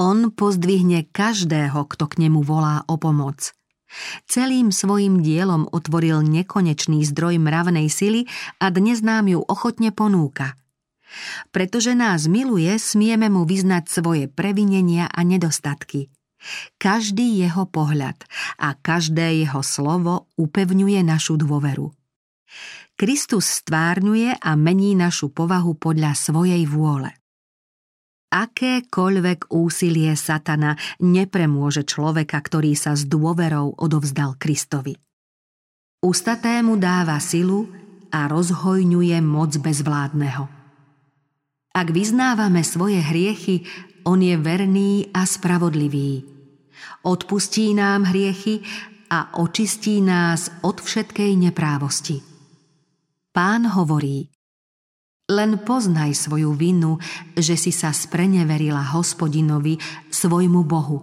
On 0.00 0.32
pozdvihne 0.32 1.04
každého, 1.12 1.84
kto 1.84 2.04
k 2.08 2.14
nemu 2.26 2.40
volá 2.40 2.82
o 2.88 2.96
pomoc– 2.96 3.52
Celým 4.30 4.70
svojim 4.70 5.18
dielom 5.18 5.66
otvoril 5.66 6.22
nekonečný 6.22 7.02
zdroj 7.10 7.42
mravnej 7.42 7.90
sily 7.90 8.30
a 8.62 8.70
dnes 8.70 9.02
nám 9.02 9.26
ju 9.26 9.42
ochotne 9.42 9.90
ponúka. 9.90 10.54
Pretože 11.50 11.94
nás 11.98 12.30
miluje, 12.30 12.70
smieme 12.78 13.26
mu 13.28 13.42
vyznať 13.46 13.84
svoje 13.90 14.24
previnenia 14.30 15.10
a 15.10 15.20
nedostatky. 15.26 16.10
Každý 16.80 17.36
jeho 17.44 17.68
pohľad 17.68 18.16
a 18.56 18.72
každé 18.72 19.44
jeho 19.44 19.60
slovo 19.60 20.32
upevňuje 20.40 21.04
našu 21.04 21.36
dôveru. 21.36 21.92
Kristus 22.96 23.64
stvárňuje 23.64 24.40
a 24.40 24.50
mení 24.56 24.92
našu 24.96 25.32
povahu 25.32 25.76
podľa 25.76 26.12
svojej 26.16 26.64
vôle. 26.68 27.12
Akékoľvek 28.30 29.50
úsilie 29.50 30.14
satana 30.14 30.78
nepremôže 31.02 31.82
človeka, 31.82 32.38
ktorý 32.38 32.78
sa 32.78 32.94
s 32.94 33.08
dôverou 33.08 33.74
odovzdal 33.74 34.38
Kristovi. 34.38 34.94
Ustatému 36.00 36.78
dáva 36.78 37.18
silu 37.18 37.66
a 38.14 38.30
rozhojňuje 38.30 39.18
moc 39.20 39.58
bezvládneho. 39.58 40.59
Ak 41.70 41.94
vyznávame 41.94 42.66
svoje 42.66 42.98
hriechy, 42.98 43.62
on 44.02 44.18
je 44.18 44.34
verný 44.34 45.06
a 45.14 45.22
spravodlivý. 45.22 46.26
Odpustí 47.06 47.70
nám 47.78 48.10
hriechy 48.10 48.60
a 49.10 49.38
očistí 49.38 50.02
nás 50.02 50.50
od 50.66 50.82
všetkej 50.82 51.30
neprávosti. 51.38 52.18
Pán 53.30 53.70
hovorí, 53.70 54.26
len 55.30 55.62
poznaj 55.62 56.26
svoju 56.26 56.58
vinu, 56.58 56.98
že 57.38 57.54
si 57.54 57.70
sa 57.70 57.94
spreneverila 57.94 58.98
hospodinovi, 58.98 59.78
svojmu 60.10 60.66
Bohu. 60.66 60.98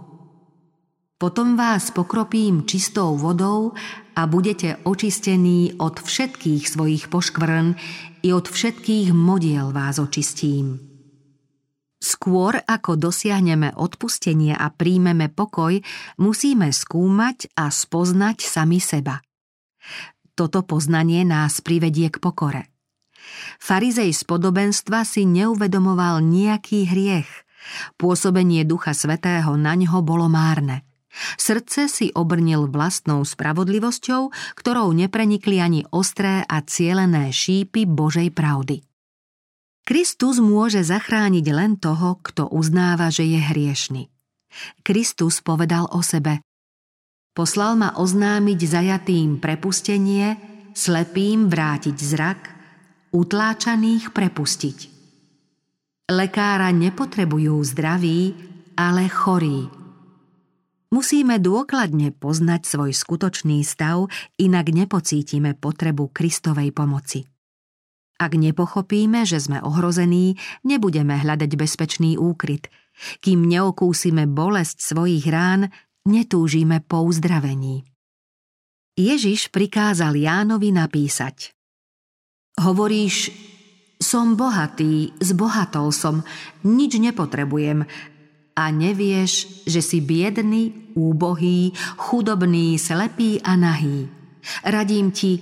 Potom 1.18 1.58
vás 1.58 1.90
pokropím 1.90 2.68
čistou 2.68 3.18
vodou 3.18 3.74
a 4.14 4.28
budete 4.30 4.78
očistení 4.86 5.74
od 5.80 6.04
všetkých 6.04 6.70
svojich 6.70 7.10
poškvrn 7.10 7.74
i 8.28 8.36
od 8.36 8.52
všetkých 8.52 9.16
modiel 9.16 9.72
vás 9.72 10.04
očistím. 10.04 10.84
Skôr 11.96 12.60
ako 12.60 13.00
dosiahneme 13.00 13.72
odpustenie 13.72 14.52
a 14.52 14.68
príjmeme 14.68 15.32
pokoj, 15.32 15.80
musíme 16.20 16.76
skúmať 16.76 17.56
a 17.56 17.72
spoznať 17.72 18.44
sami 18.44 18.84
seba. 18.84 19.24
Toto 20.36 20.60
poznanie 20.68 21.24
nás 21.24 21.64
privedie 21.64 22.12
k 22.12 22.20
pokore. 22.20 22.68
Farizej 23.64 24.12
z 24.12 24.22
podobenstva 24.28 25.08
si 25.08 25.24
neuvedomoval 25.24 26.20
nejaký 26.20 26.84
hriech. 26.84 27.32
Pôsobenie 27.96 28.68
Ducha 28.68 28.92
Svetého 28.92 29.56
na 29.56 29.72
ňo 29.74 30.04
bolo 30.04 30.28
márne. 30.28 30.87
Srdce 31.38 31.90
si 31.90 32.14
obrnil 32.14 32.70
vlastnou 32.70 33.26
spravodlivosťou, 33.26 34.30
ktorou 34.58 34.94
neprenikli 34.94 35.58
ani 35.58 35.82
ostré 35.90 36.46
a 36.46 36.62
cielené 36.62 37.34
šípy 37.34 37.90
Božej 37.90 38.30
pravdy. 38.34 38.86
Kristus 39.88 40.44
môže 40.44 40.84
zachrániť 40.84 41.46
len 41.56 41.80
toho, 41.80 42.20
kto 42.20 42.52
uznáva, 42.52 43.08
že 43.08 43.24
je 43.24 43.40
hriešny. 43.40 44.04
Kristus 44.84 45.40
povedal 45.40 45.88
o 45.92 46.04
sebe 46.04 46.44
Poslal 47.32 47.78
ma 47.78 47.94
oznámiť 47.94 48.60
zajatým 48.66 49.38
prepustenie, 49.38 50.36
slepým 50.74 51.48
vrátiť 51.48 51.94
zrak, 51.94 52.42
utláčaných 53.14 54.10
prepustiť. 54.10 54.78
Lekára 56.10 56.74
nepotrebujú 56.74 57.62
zdraví, 57.62 58.34
ale 58.74 59.06
chorí. 59.06 59.77
Musíme 60.88 61.36
dôkladne 61.36 62.16
poznať 62.16 62.64
svoj 62.64 62.92
skutočný 62.96 63.60
stav, 63.68 64.08
inak 64.40 64.72
nepocítime 64.72 65.52
potrebu 65.60 66.08
Kristovej 66.16 66.72
pomoci. 66.72 67.28
Ak 68.18 68.34
nepochopíme, 68.34 69.28
že 69.28 69.38
sme 69.44 69.60
ohrození, 69.62 70.40
nebudeme 70.64 71.20
hľadať 71.20 71.52
bezpečný 71.54 72.16
úkryt. 72.16 72.72
Kým 73.22 73.46
neokúsime 73.46 74.26
bolesť 74.26 74.82
svojich 74.82 75.28
rán, 75.30 75.70
netúžime 76.08 76.82
po 76.82 77.06
uzdravení. 77.06 77.86
Ježiš 78.98 79.54
prikázal 79.54 80.18
Jánovi 80.18 80.74
napísať 80.74 81.54
Hovoríš, 82.58 83.30
som 84.02 84.34
bohatý, 84.34 85.14
zbohatol 85.22 85.94
som, 85.94 86.26
nič 86.66 86.98
nepotrebujem 86.98 87.86
a 88.58 88.74
nevieš, 88.74 89.62
že 89.70 89.86
si 89.86 90.02
biedný, 90.02 90.92
úbohý, 90.98 91.78
chudobný, 92.02 92.82
slepý 92.82 93.38
a 93.46 93.54
nahý. 93.54 94.10
Radím 94.66 95.14
ti, 95.14 95.38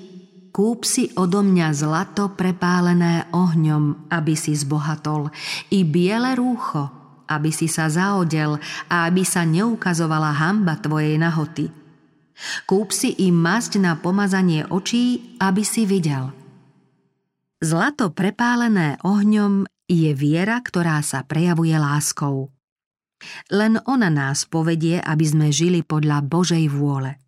kúp 0.52 0.84
si 0.84 1.16
odo 1.16 1.40
mňa 1.40 1.72
zlato 1.72 2.36
prepálené 2.36 3.32
ohňom, 3.32 4.12
aby 4.12 4.36
si 4.36 4.52
zbohatol, 4.52 5.32
i 5.72 5.88
biele 5.88 6.36
rúcho, 6.36 6.92
aby 7.32 7.56
si 7.56 7.72
sa 7.72 7.88
zaodel 7.88 8.60
a 8.92 9.08
aby 9.08 9.24
sa 9.24 9.48
neukazovala 9.48 10.36
hamba 10.36 10.76
tvojej 10.76 11.16
nahoty. 11.16 11.72
Kúp 12.68 12.92
si 12.92 13.16
i 13.24 13.32
masť 13.32 13.80
na 13.80 13.96
pomazanie 13.96 14.68
očí, 14.68 15.40
aby 15.40 15.64
si 15.64 15.88
videl– 15.88 16.36
Zlato 17.66 18.14
prepálené 18.14 19.00
ohňom 19.02 19.66
je 19.90 20.12
viera, 20.14 20.62
ktorá 20.62 21.02
sa 21.02 21.26
prejavuje 21.26 21.74
láskou. 21.74 22.55
Len 23.54 23.80
ona 23.86 24.10
nás 24.10 24.46
povedie, 24.50 25.02
aby 25.02 25.26
sme 25.26 25.48
žili 25.50 25.82
podľa 25.82 26.26
Božej 26.26 26.66
vôle. 26.72 27.22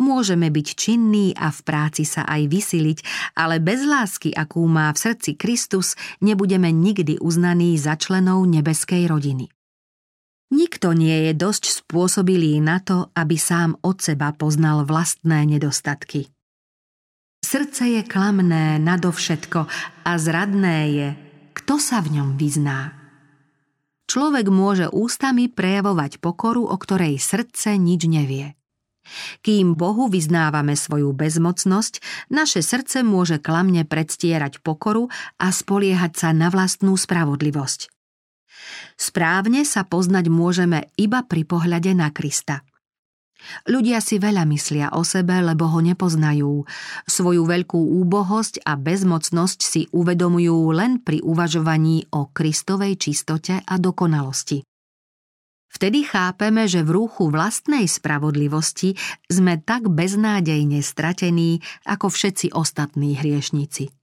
Môžeme 0.00 0.48
byť 0.48 0.66
činní 0.72 1.36
a 1.36 1.52
v 1.52 1.60
práci 1.60 2.08
sa 2.08 2.24
aj 2.24 2.48
vysiliť, 2.48 2.98
ale 3.36 3.60
bez 3.60 3.84
lásky, 3.84 4.32
akú 4.32 4.64
má 4.64 4.88
v 4.96 4.98
srdci 4.98 5.36
Kristus, 5.36 5.94
nebudeme 6.24 6.72
nikdy 6.72 7.20
uznaní 7.20 7.76
za 7.76 8.00
členov 8.00 8.48
nebeskej 8.48 9.04
rodiny. 9.04 9.52
Nikto 10.50 10.98
nie 10.98 11.30
je 11.30 11.32
dosť 11.36 11.84
spôsobilý 11.84 12.58
na 12.58 12.82
to, 12.82 13.14
aby 13.14 13.38
sám 13.38 13.78
od 13.86 14.02
seba 14.02 14.34
poznal 14.34 14.82
vlastné 14.82 15.46
nedostatky. 15.46 16.26
Srdce 17.40 17.86
je 17.86 18.02
klamné 18.02 18.82
nadovšetko 18.82 19.60
a 20.06 20.10
zradné 20.18 20.78
je, 20.90 21.08
kto 21.54 21.78
sa 21.78 22.02
v 22.02 22.18
ňom 22.18 22.34
vyzná. 22.34 22.99
Človek 24.10 24.50
môže 24.50 24.90
ústami 24.90 25.46
prejavovať 25.46 26.18
pokoru, 26.18 26.66
o 26.66 26.74
ktorej 26.74 27.22
srdce 27.22 27.78
nič 27.78 28.10
nevie. 28.10 28.58
Kým 29.46 29.78
Bohu 29.78 30.10
vyznávame 30.10 30.74
svoju 30.74 31.14
bezmocnosť, 31.14 32.02
naše 32.26 32.58
srdce 32.58 33.06
môže 33.06 33.38
klamne 33.38 33.86
predstierať 33.86 34.66
pokoru 34.66 35.14
a 35.38 35.54
spoliehať 35.54 36.12
sa 36.18 36.28
na 36.34 36.50
vlastnú 36.50 36.98
spravodlivosť. 36.98 37.86
Správne 38.98 39.62
sa 39.62 39.86
poznať 39.86 40.26
môžeme 40.26 40.90
iba 40.98 41.22
pri 41.22 41.46
pohľade 41.46 41.94
na 41.94 42.10
Krista– 42.10 42.66
Ľudia 43.66 43.98
si 44.04 44.20
veľa 44.20 44.44
myslia 44.48 44.92
o 44.94 45.02
sebe, 45.02 45.40
lebo 45.40 45.68
ho 45.68 45.80
nepoznajú. 45.80 46.64
Svoju 47.08 47.42
veľkú 47.44 47.80
úbohosť 48.04 48.62
a 48.64 48.76
bezmocnosť 48.76 49.58
si 49.60 49.82
uvedomujú 49.90 50.70
len 50.76 51.00
pri 51.00 51.24
uvažovaní 51.24 52.06
o 52.12 52.28
Kristovej 52.30 53.00
čistote 53.00 53.60
a 53.64 53.74
dokonalosti. 53.80 54.64
Vtedy 55.70 56.02
chápeme, 56.02 56.66
že 56.66 56.82
v 56.82 56.98
rúchu 56.98 57.30
vlastnej 57.30 57.86
spravodlivosti 57.86 58.98
sme 59.30 59.62
tak 59.62 59.86
beznádejne 59.86 60.82
stratení 60.82 61.62
ako 61.86 62.10
všetci 62.10 62.50
ostatní 62.58 63.14
hriešnici. 63.14 63.94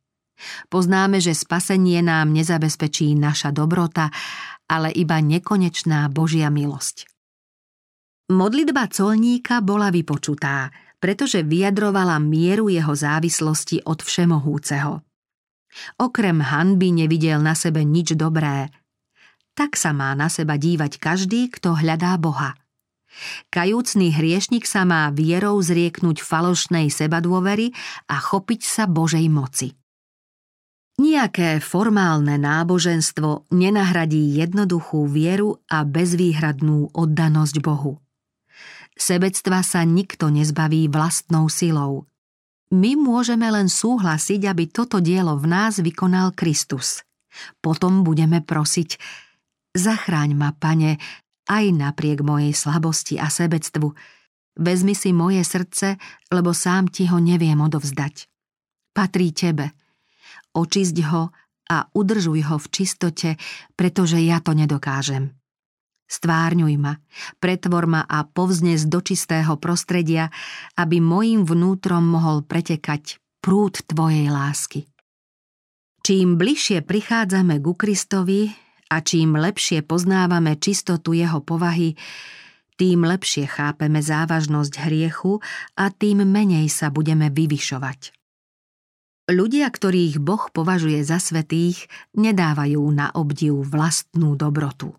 Poznáme, 0.72 1.20
že 1.20 1.36
spasenie 1.36 2.00
nám 2.00 2.32
nezabezpečí 2.32 3.18
naša 3.20 3.52
dobrota, 3.52 4.14
ale 4.70 4.96
iba 4.96 5.20
nekonečná 5.20 6.08
Božia 6.08 6.48
milosť. 6.48 7.17
Modlitba 8.28 8.92
colníka 8.92 9.64
bola 9.64 9.88
vypočutá, 9.88 10.68
pretože 11.00 11.48
vyjadrovala 11.48 12.20
mieru 12.20 12.68
jeho 12.68 12.92
závislosti 12.92 13.88
od 13.88 14.04
všemohúceho. 14.04 15.00
Okrem 15.96 16.44
hanby 16.44 16.92
nevidel 16.92 17.40
na 17.40 17.56
sebe 17.56 17.88
nič 17.88 18.20
dobré. 18.20 18.68
Tak 19.56 19.80
sa 19.80 19.96
má 19.96 20.12
na 20.12 20.28
seba 20.28 20.60
dívať 20.60 21.00
každý, 21.00 21.48
kto 21.48 21.80
hľadá 21.80 22.20
Boha. 22.20 22.60
Kajúcný 23.48 24.12
hriešnik 24.12 24.68
sa 24.68 24.84
má 24.84 25.08
vierou 25.08 25.56
zrieknúť 25.64 26.20
falošnej 26.20 26.92
sebadôvery 26.92 27.72
a 28.12 28.20
chopiť 28.20 28.62
sa 28.68 28.84
Božej 28.92 29.24
moci. 29.32 29.72
Nijaké 31.00 31.64
formálne 31.64 32.36
náboženstvo 32.36 33.48
nenahradí 33.56 34.36
jednoduchú 34.36 35.08
vieru 35.08 35.64
a 35.72 35.88
bezvýhradnú 35.88 36.92
oddanosť 36.92 37.56
Bohu. 37.64 38.04
Sebectva 38.98 39.62
sa 39.62 39.86
nikto 39.86 40.34
nezbaví 40.34 40.90
vlastnou 40.90 41.48
silou. 41.54 42.10
My 42.74 43.00
môžeme 43.00 43.48
len 43.48 43.72
súhlasiť, 43.72 44.44
aby 44.44 44.68
toto 44.68 45.00
dielo 45.00 45.40
v 45.40 45.46
nás 45.48 45.80
vykonal 45.80 46.36
Kristus. 46.36 47.06
Potom 47.62 48.02
budeme 48.02 48.44
prosiť, 48.44 48.98
zachráň 49.78 50.36
ma, 50.36 50.52
pane, 50.52 50.98
aj 51.48 51.66
napriek 51.72 52.26
mojej 52.26 52.52
slabosti 52.52 53.16
a 53.22 53.32
sebectvu. 53.32 53.94
Vezmi 54.58 54.98
si 54.98 55.14
moje 55.14 55.46
srdce, 55.46 55.96
lebo 56.34 56.52
sám 56.52 56.90
ti 56.90 57.06
ho 57.08 57.22
neviem 57.22 57.56
odovzdať. 57.62 58.28
Patrí 58.92 59.32
tebe. 59.32 59.72
Očisť 60.58 60.98
ho 61.14 61.30
a 61.70 61.78
udržuj 61.94 62.42
ho 62.50 62.58
v 62.58 62.68
čistote, 62.74 63.30
pretože 63.78 64.18
ja 64.20 64.42
to 64.42 64.58
nedokážem. 64.58 65.38
Stvárňuj 66.08 66.76
ma, 66.80 66.96
pretvor 67.44 67.86
ma 67.86 68.02
a 68.08 68.24
povznes 68.24 68.88
do 68.88 69.04
čistého 69.04 69.60
prostredia, 69.60 70.32
aby 70.80 71.04
mojim 71.04 71.44
vnútrom 71.44 72.08
mohol 72.08 72.48
pretekať 72.48 73.20
prúd 73.44 73.84
Tvojej 73.84 74.32
lásky. 74.32 74.88
Čím 76.08 76.40
bližšie 76.40 76.88
prichádzame 76.88 77.60
ku 77.60 77.76
Kristovi 77.76 78.48
A 78.88 79.04
čím 79.04 79.36
lepšie 79.36 79.84
poznávame 79.84 80.56
čistotu 80.56 81.12
jeho 81.12 81.44
povahy, 81.44 82.00
tým 82.80 83.04
lepšie 83.04 83.44
chápeme 83.50 84.00
závažnosť 84.00 84.88
hriechu 84.88 85.44
a 85.76 85.92
tým 85.92 86.24
menej 86.24 86.72
sa 86.72 86.88
budeme 86.88 87.28
vyvyšovať. 87.28 88.16
Ľudia, 89.28 89.68
ktorých 89.68 90.24
Boh 90.24 90.48
považuje 90.56 91.04
za 91.04 91.20
svetých, 91.20 91.92
nedávajú 92.16 92.80
na 92.96 93.12
obdiv 93.12 93.60
vlastnú 93.60 94.40
dobrotu. 94.40 94.96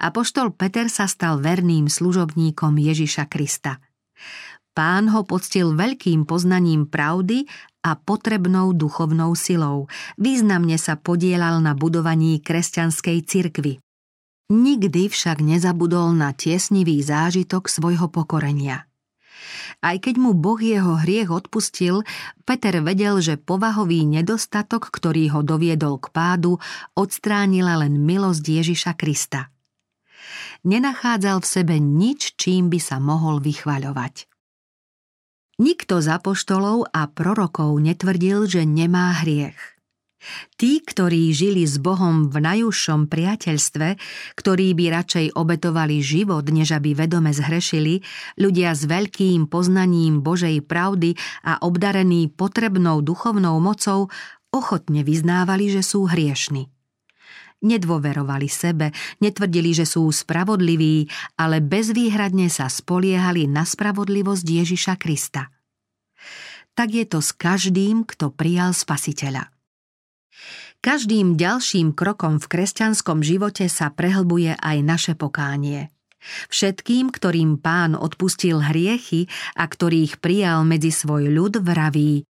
Apoštol 0.00 0.56
Peter 0.56 0.90
sa 0.90 1.06
stal 1.06 1.38
verným 1.38 1.86
služobníkom 1.86 2.74
Ježiša 2.80 3.28
Krista. 3.30 3.78
Pán 4.72 5.10
ho 5.10 5.26
poctil 5.26 5.74
veľkým 5.74 6.24
poznaním 6.24 6.86
pravdy 6.86 7.44
a 7.82 7.98
potrebnou 7.98 8.74
duchovnou 8.74 9.34
silou. 9.34 9.90
Významne 10.18 10.78
sa 10.78 10.94
podielal 10.98 11.58
na 11.62 11.74
budovaní 11.74 12.38
kresťanskej 12.42 13.18
cirkvy. 13.26 13.82
Nikdy 14.48 15.12
však 15.12 15.44
nezabudol 15.44 16.16
na 16.16 16.32
tiesnivý 16.32 17.04
zážitok 17.04 17.68
svojho 17.68 18.08
pokorenia. 18.08 18.87
Aj 19.78 19.96
keď 19.96 20.18
mu 20.18 20.34
Boh 20.34 20.58
jeho 20.58 20.98
hriech 20.98 21.30
odpustil, 21.30 22.02
Peter 22.42 22.82
vedel, 22.82 23.22
že 23.22 23.38
povahový 23.38 24.02
nedostatok, 24.04 24.90
ktorý 24.90 25.38
ho 25.38 25.40
doviedol 25.46 26.02
k 26.02 26.10
pádu, 26.10 26.58
odstránila 26.98 27.78
len 27.78 28.02
milosť 28.02 28.44
Ježiša 28.44 28.92
Krista. 28.98 29.54
Nenachádzal 30.66 31.38
v 31.38 31.46
sebe 31.46 31.76
nič, 31.78 32.34
čím 32.34 32.66
by 32.66 32.82
sa 32.82 32.98
mohol 32.98 33.38
vychvaľovať. 33.38 34.26
Nikto 35.58 36.02
z 36.02 36.06
apoštolov 36.14 36.90
a 36.94 37.06
prorokov 37.10 37.78
netvrdil, 37.82 38.46
že 38.46 38.62
nemá 38.62 39.22
hriech. 39.22 39.77
Tí, 40.58 40.82
ktorí 40.82 41.30
žili 41.30 41.62
s 41.62 41.78
Bohom 41.78 42.26
v 42.26 42.42
najúžšom 42.42 43.06
priateľstve, 43.06 43.94
ktorí 44.34 44.74
by 44.74 44.84
radšej 44.90 45.26
obetovali 45.38 46.02
život, 46.02 46.42
než 46.50 46.74
aby 46.74 46.98
vedome 46.98 47.30
zhrešili, 47.30 48.02
ľudia 48.34 48.74
s 48.74 48.82
veľkým 48.90 49.46
poznaním 49.46 50.18
Božej 50.18 50.58
pravdy 50.66 51.14
a 51.46 51.62
obdarení 51.62 52.26
potrebnou 52.34 52.98
duchovnou 52.98 53.62
mocou, 53.62 54.10
ochotne 54.50 55.06
vyznávali, 55.06 55.70
že 55.70 55.86
sú 55.86 56.10
hriešni. 56.10 56.66
Nedôverovali 57.58 58.46
sebe, 58.46 58.94
netvrdili, 59.18 59.74
že 59.74 59.82
sú 59.82 60.06
spravodliví, 60.10 61.10
ale 61.34 61.58
bezvýhradne 61.58 62.46
sa 62.46 62.70
spoliehali 62.70 63.50
na 63.50 63.66
spravodlivosť 63.66 64.46
Ježiša 64.46 64.94
Krista. 64.94 65.50
Tak 66.78 66.94
je 66.94 67.06
to 67.06 67.18
s 67.18 67.34
každým, 67.34 68.06
kto 68.06 68.30
prijal 68.30 68.70
spasiteľa. 68.70 69.57
Každým 70.78 71.34
ďalším 71.34 71.90
krokom 71.90 72.38
v 72.38 72.46
kresťanskom 72.46 73.26
živote 73.26 73.66
sa 73.66 73.90
prehlbuje 73.90 74.54
aj 74.54 74.76
naše 74.86 75.12
pokánie. 75.18 75.90
Všetkým, 76.50 77.10
ktorým 77.10 77.58
pán 77.58 77.98
odpustil 77.98 78.62
hriechy 78.62 79.26
a 79.58 79.66
ktorých 79.66 80.22
prijal 80.22 80.62
medzi 80.62 80.94
svoj 80.94 81.30
ľud, 81.30 81.62
vraví 81.62 82.26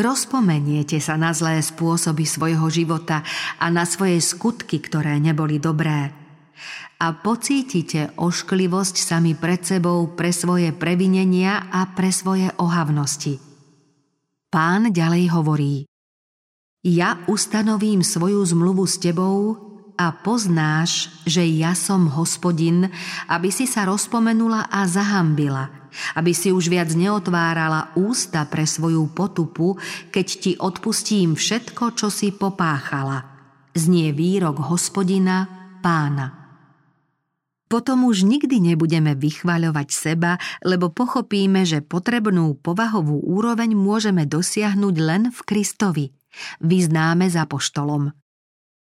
Rozpomeniete 0.00 0.96
sa 0.96 1.20
na 1.20 1.36
zlé 1.36 1.60
spôsoby 1.60 2.24
svojho 2.24 2.64
života 2.72 3.20
a 3.60 3.68
na 3.68 3.84
svoje 3.84 4.16
skutky, 4.24 4.80
ktoré 4.80 5.20
neboli 5.20 5.60
dobré. 5.60 6.08
A 7.00 7.06
pocítite 7.12 8.08
ošklivosť 8.16 8.96
sami 8.96 9.36
pred 9.36 9.60
sebou 9.60 10.16
pre 10.16 10.32
svoje 10.32 10.72
previnenia 10.72 11.68
a 11.68 11.92
pre 11.92 12.08
svoje 12.12 12.48
ohavnosti. 12.56 13.36
Pán 14.48 14.88
ďalej 14.88 15.24
hovorí– 15.36 15.74
ja 16.80 17.20
ustanovím 17.28 18.00
svoju 18.00 18.40
zmluvu 18.40 18.88
s 18.88 18.96
tebou 18.96 19.68
a 20.00 20.16
poznáš, 20.16 21.12
že 21.28 21.44
ja 21.44 21.76
som 21.76 22.08
hospodin, 22.08 22.88
aby 23.28 23.52
si 23.52 23.68
sa 23.68 23.84
rozpomenula 23.84 24.72
a 24.72 24.88
zahambila, 24.88 25.68
aby 26.16 26.32
si 26.32 26.48
už 26.48 26.72
viac 26.72 26.88
neotvárala 26.96 27.92
ústa 28.00 28.48
pre 28.48 28.64
svoju 28.64 29.12
potupu, 29.12 29.76
keď 30.08 30.26
ti 30.40 30.52
odpustím 30.56 31.36
všetko, 31.36 31.92
čo 32.00 32.08
si 32.08 32.32
popáchala. 32.32 33.28
Znie 33.76 34.16
výrok 34.16 34.72
hospodina, 34.72 35.44
pána. 35.84 36.40
Potom 37.70 38.08
už 38.08 38.26
nikdy 38.26 38.58
nebudeme 38.72 39.14
vychvaľovať 39.14 39.88
seba, 39.94 40.40
lebo 40.64 40.90
pochopíme, 40.90 41.62
že 41.62 41.84
potrebnú 41.84 42.58
povahovú 42.58 43.22
úroveň 43.22 43.78
môžeme 43.78 44.26
dosiahnuť 44.26 44.94
len 44.98 45.22
v 45.28 45.40
Kristovi– 45.44 46.06
vyznáme 46.62 47.26
za 47.28 47.46
poštolom. 47.46 48.12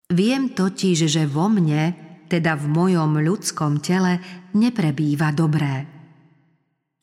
Viem 0.09 0.57
totiž, 0.57 1.05
že 1.05 1.29
vo 1.29 1.53
mne, 1.53 1.93
teda 2.33 2.57
v 2.57 2.67
mojom 2.73 3.21
ľudskom 3.21 3.85
tele, 3.85 4.21
neprebýva 4.57 5.37
dobré. 5.37 5.85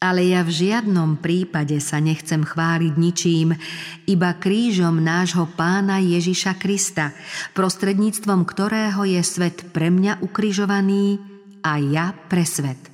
Ale 0.02 0.26
ja 0.26 0.42
v 0.46 0.52
žiadnom 0.52 1.18
prípade 1.22 1.78
sa 1.82 1.98
nechcem 2.02 2.42
chváliť 2.42 2.94
ničím, 2.98 3.54
iba 4.06 4.38
krížom 4.38 5.02
nášho 5.02 5.50
pána 5.54 6.02
Ježiša 6.02 6.58
Krista, 6.62 7.14
prostredníctvom 7.58 8.46
ktorého 8.46 9.02
je 9.06 9.22
svet 9.22 9.70
pre 9.70 9.90
mňa 9.90 10.22
ukrižovaný 10.22 11.18
a 11.66 11.82
ja 11.82 12.14
pre 12.14 12.46
svet. 12.46 12.90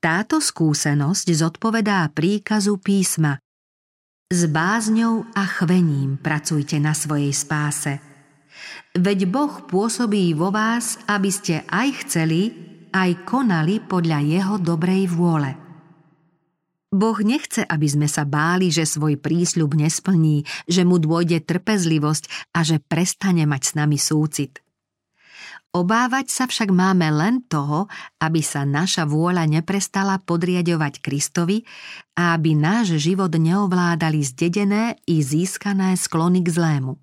Táto 0.00 0.40
skúsenosť 0.40 1.26
zodpovedá 1.36 2.08
príkazu 2.12 2.80
písma– 2.80 3.36
s 4.30 4.46
bázňou 4.46 5.26
a 5.34 5.42
chvením 5.42 6.14
pracujte 6.14 6.78
na 6.78 6.94
svojej 6.94 7.34
spáse. 7.34 7.98
Veď 8.94 9.26
Boh 9.26 9.66
pôsobí 9.66 10.38
vo 10.38 10.54
vás, 10.54 11.02
aby 11.10 11.34
ste 11.34 11.66
aj 11.66 12.06
chceli, 12.06 12.54
aj 12.94 13.26
konali 13.26 13.82
podľa 13.82 14.22
Jeho 14.22 14.56
dobrej 14.62 15.10
vôle. 15.10 15.58
Boh 16.94 17.18
nechce, 17.22 17.66
aby 17.66 17.86
sme 17.90 18.06
sa 18.06 18.22
báli, 18.22 18.70
že 18.70 18.86
svoj 18.86 19.18
prísľub 19.18 19.74
nesplní, 19.74 20.46
že 20.70 20.86
mu 20.86 21.02
dôjde 21.02 21.42
trpezlivosť 21.42 22.54
a 22.54 22.62
že 22.62 22.78
prestane 22.78 23.50
mať 23.50 23.62
s 23.66 23.72
nami 23.74 23.98
súcit– 23.98 24.62
Obávať 25.70 26.34
sa 26.34 26.44
však 26.50 26.74
máme 26.74 27.06
len 27.14 27.46
toho, 27.46 27.86
aby 28.18 28.42
sa 28.42 28.66
naša 28.66 29.06
vôľa 29.06 29.46
neprestala 29.46 30.18
podriadovať 30.18 30.98
Kristovi 30.98 31.62
a 32.18 32.34
aby 32.34 32.58
náš 32.58 32.98
život 32.98 33.30
neovládali 33.30 34.18
zdedené 34.26 34.98
i 35.06 35.22
získané 35.22 35.94
sklony 35.94 36.42
k 36.42 36.50
zlému. 36.50 36.98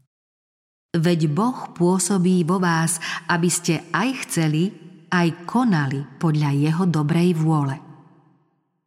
Veď 0.99 1.31
Boh 1.31 1.71
pôsobí 1.79 2.43
vo 2.43 2.59
vás, 2.59 2.99
aby 3.31 3.47
ste 3.47 3.87
aj 3.95 4.27
chceli, 4.27 4.75
aj 5.15 5.47
konali 5.47 6.03
podľa 6.19 6.51
Jeho 6.51 6.83
dobrej 6.91 7.39
vôle. 7.39 7.79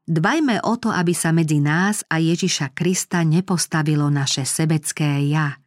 Dbajme 0.05 0.61
o 0.61 0.77
to, 0.77 0.93
aby 0.93 1.17
sa 1.17 1.33
medzi 1.33 1.57
nás 1.57 2.05
a 2.05 2.21
Ježiša 2.21 2.77
Krista 2.77 3.25
nepostavilo 3.25 4.13
naše 4.13 4.45
sebecké 4.45 5.25
ja– 5.25 5.57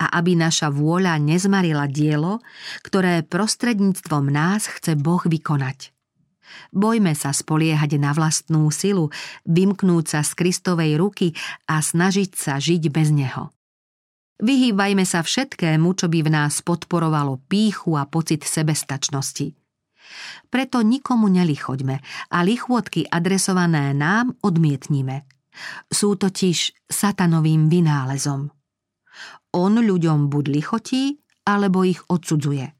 a 0.00 0.18
aby 0.18 0.36
naša 0.36 0.72
vôľa 0.72 1.18
nezmarila 1.20 1.88
dielo, 1.88 2.40
ktoré 2.84 3.24
prostredníctvom 3.24 4.28
nás 4.28 4.68
chce 4.68 4.96
Boh 4.98 5.22
vykonať. 5.22 5.92
Bojme 6.72 7.16
sa 7.16 7.32
spoliehať 7.32 7.96
na 7.96 8.12
vlastnú 8.12 8.68
silu, 8.72 9.08
vymknúť 9.48 10.04
sa 10.08 10.20
z 10.20 10.32
Kristovej 10.36 11.00
ruky 11.00 11.32
a 11.68 11.80
snažiť 11.80 12.30
sa 12.36 12.60
žiť 12.60 12.92
bez 12.92 13.08
Neho. 13.12 13.52
Vyhýbajme 14.42 15.06
sa 15.06 15.22
všetkému, 15.22 15.94
čo 15.94 16.10
by 16.10 16.18
v 16.26 16.30
nás 16.32 16.66
podporovalo 16.66 17.38
píchu 17.46 17.94
a 17.94 18.08
pocit 18.10 18.42
sebestačnosti. 18.42 19.54
Preto 20.50 20.82
nikomu 20.82 21.30
nelichoďme 21.30 21.96
a 22.28 22.38
lichôdky 22.44 23.06
adresované 23.08 23.94
nám 23.96 24.36
odmietnime. 24.42 25.24
Sú 25.88 26.18
totiž 26.18 26.88
satanovým 26.90 27.70
vynálezom. 27.70 28.61
On 29.52 29.72
ľuďom 29.72 30.32
buď 30.32 30.44
lichotí, 30.48 31.20
alebo 31.44 31.84
ich 31.84 32.00
odsudzuje. 32.08 32.72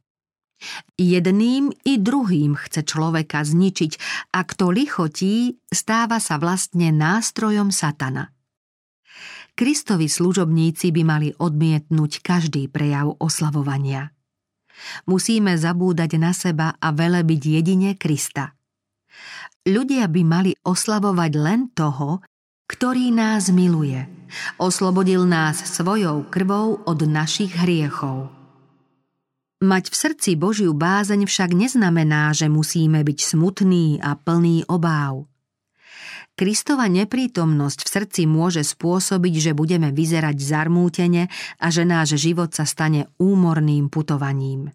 Jedným 0.94 1.74
i 1.82 1.98
druhým 1.98 2.54
chce 2.54 2.86
človeka 2.86 3.42
zničiť 3.42 3.92
a 4.30 4.46
kto 4.46 4.70
lichotí, 4.70 5.58
stáva 5.66 6.22
sa 6.22 6.38
vlastne 6.38 6.94
nástrojom 6.94 7.74
satana. 7.74 8.30
Kristovi 9.52 10.08
služobníci 10.08 10.94
by 10.94 11.02
mali 11.04 11.28
odmietnúť 11.36 12.24
každý 12.24 12.72
prejav 12.72 13.20
oslavovania. 13.20 14.14
Musíme 15.04 15.58
zabúdať 15.60 16.16
na 16.16 16.32
seba 16.32 16.72
a 16.80 16.88
velebiť 16.94 17.42
jedine 17.60 17.90
Krista. 17.98 18.56
Ľudia 19.68 20.08
by 20.08 20.22
mali 20.24 20.52
oslavovať 20.64 21.32
len 21.36 21.70
toho, 21.70 22.24
ktorý 22.66 23.14
nás 23.14 23.48
miluje. 23.52 24.04
Oslobodil 24.56 25.28
nás 25.28 25.60
svojou 25.60 26.24
krvou 26.32 26.80
od 26.88 27.00
našich 27.04 27.52
hriechov. 27.52 28.32
Mať 29.62 29.94
v 29.94 29.96
srdci 29.96 30.30
Božiu 30.34 30.74
bázeň 30.74 31.22
však 31.22 31.54
neznamená, 31.54 32.34
že 32.34 32.50
musíme 32.50 32.98
byť 33.06 33.18
smutní 33.22 34.02
a 34.02 34.18
plní 34.18 34.66
obáv. 34.66 35.30
Kristova 36.34 36.90
neprítomnosť 36.90 37.78
v 37.86 37.88
srdci 37.92 38.22
môže 38.26 38.66
spôsobiť, 38.66 39.34
že 39.38 39.52
budeme 39.54 39.94
vyzerať 39.94 40.34
zarmútene 40.40 41.30
a 41.62 41.66
že 41.70 41.86
náš 41.86 42.18
život 42.18 42.50
sa 42.50 42.66
stane 42.66 43.06
úmorným 43.22 43.86
putovaním. 43.86 44.72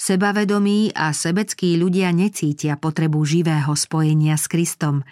Sebavedomí 0.00 0.96
a 0.96 1.12
sebeckí 1.12 1.76
ľudia 1.76 2.08
necítia 2.08 2.80
potrebu 2.80 3.20
živého 3.20 3.68
spojenia 3.76 4.40
s 4.40 4.48
Kristom. 4.48 5.04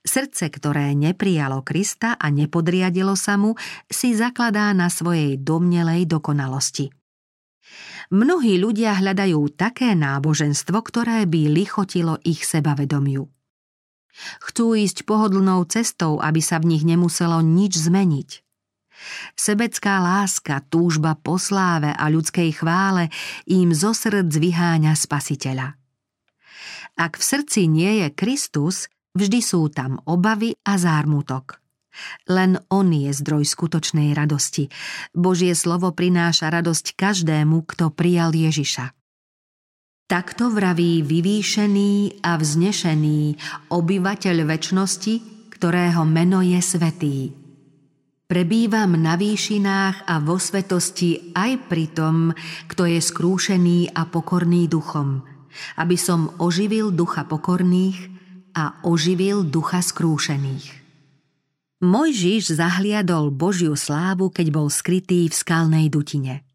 Srdce, 0.00 0.48
ktoré 0.48 0.96
neprijalo 0.96 1.60
Krista 1.60 2.16
a 2.16 2.32
nepodriadilo 2.32 3.20
sa 3.20 3.36
mu, 3.36 3.60
si 3.84 4.16
zakladá 4.16 4.72
na 4.72 4.88
svojej 4.88 5.36
domnelej 5.36 6.08
dokonalosti. 6.08 6.88
Mnohí 8.08 8.56
ľudia 8.56 8.96
hľadajú 8.96 9.44
také 9.60 9.92
náboženstvo, 9.92 10.80
ktoré 10.88 11.28
by 11.28 11.52
lichotilo 11.52 12.16
ich 12.24 12.48
sebavedomiu. 12.48 13.28
Chcú 14.40 14.72
ísť 14.72 15.04
pohodlnou 15.04 15.68
cestou, 15.68 16.16
aby 16.16 16.40
sa 16.40 16.56
v 16.64 16.74
nich 16.74 16.82
nemuselo 16.88 17.44
nič 17.44 17.76
zmeniť. 17.76 18.49
Sebecká 19.34 20.00
láska, 20.00 20.60
túžba 20.68 21.16
po 21.16 21.40
sláve 21.40 21.92
a 21.92 22.04
ľudskej 22.12 22.60
chvále 22.60 23.08
im 23.48 23.72
zo 23.72 23.96
srdc 23.96 24.32
vyháňa 24.36 24.92
spasiteľa. 24.92 25.76
Ak 27.00 27.16
v 27.16 27.24
srdci 27.24 27.64
nie 27.70 28.04
je 28.04 28.08
Kristus, 28.12 28.92
vždy 29.16 29.40
sú 29.40 29.72
tam 29.72 30.04
obavy 30.04 30.52
a 30.68 30.76
zármutok. 30.76 31.60
Len 32.30 32.60
On 32.70 32.86
je 32.86 33.10
zdroj 33.10 33.48
skutočnej 33.48 34.14
radosti. 34.14 34.70
Božie 35.10 35.56
slovo 35.58 35.90
prináša 35.90 36.52
radosť 36.52 36.94
každému, 36.94 37.66
kto 37.66 37.90
prijal 37.90 38.30
Ježiša. 38.30 38.94
Takto 40.10 40.50
vraví 40.50 41.06
vyvýšený 41.06 42.22
a 42.26 42.34
vznešený 42.34 43.20
obyvateľ 43.70 44.36
väčšnosti, 44.42 45.14
ktorého 45.54 46.02
meno 46.02 46.42
je 46.42 46.58
svetý. 46.58 47.39
Prebývam 48.30 48.94
na 48.94 49.18
výšinách 49.18 50.06
a 50.06 50.22
vo 50.22 50.38
svetosti 50.38 51.34
aj 51.34 51.66
pri 51.66 51.90
tom, 51.90 52.30
kto 52.70 52.86
je 52.86 53.02
skrúšený 53.02 53.90
a 53.90 54.06
pokorný 54.06 54.70
duchom, 54.70 55.26
aby 55.74 55.98
som 55.98 56.30
oživil 56.38 56.94
ducha 56.94 57.26
pokorných 57.26 57.98
a 58.54 58.86
oživil 58.86 59.42
ducha 59.42 59.82
skrúšených. 59.82 60.78
Mojžiš 61.82 62.54
zahliadol 62.54 63.34
Božiu 63.34 63.74
slávu, 63.74 64.30
keď 64.30 64.46
bol 64.54 64.70
skrytý 64.70 65.26
v 65.26 65.34
skalnej 65.34 65.90
dutine. 65.90 66.46